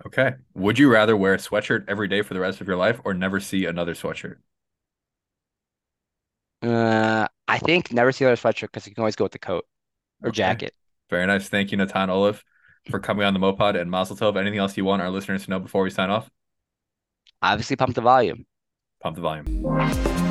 Okay. 0.05 0.35
Would 0.53 0.77
you 0.79 0.91
rather 0.91 1.17
wear 1.17 1.33
a 1.33 1.37
sweatshirt 1.37 1.85
every 1.87 2.07
day 2.07 2.21
for 2.21 2.33
the 2.33 2.39
rest 2.39 2.61
of 2.61 2.67
your 2.67 2.77
life 2.77 2.99
or 3.03 3.13
never 3.13 3.39
see 3.39 3.65
another 3.65 3.93
sweatshirt? 3.93 4.37
Uh, 6.61 7.27
I 7.47 7.59
think 7.59 7.91
never 7.91 8.11
see 8.11 8.25
another 8.25 8.39
sweatshirt 8.39 8.61
because 8.67 8.87
you 8.87 8.93
can 8.93 9.01
always 9.01 9.15
go 9.15 9.25
with 9.25 9.31
the 9.31 9.39
coat 9.39 9.65
or 10.21 10.29
Okay. 10.29 10.37
jacket. 10.37 10.73
Very 11.09 11.25
nice. 11.25 11.49
Thank 11.49 11.71
you, 11.71 11.77
Natan 11.77 12.09
Oliff, 12.09 12.43
for 12.89 12.99
coming 12.99 13.25
on 13.25 13.33
the 13.33 13.39
Mopod 13.39 13.79
and 13.79 13.89
Mazel 13.89 14.15
Tov. 14.17 14.37
Anything 14.37 14.59
else 14.59 14.75
you 14.77 14.85
want 14.85 15.01
our 15.01 15.09
listeners 15.09 15.45
to 15.45 15.49
know 15.51 15.59
before 15.59 15.83
we 15.83 15.89
sign 15.89 16.09
off? 16.09 16.29
Obviously, 17.41 17.75
pump 17.75 17.95
the 17.95 18.01
volume. 18.01 18.45
Pump 19.01 19.15
the 19.15 19.21
volume. 19.21 20.26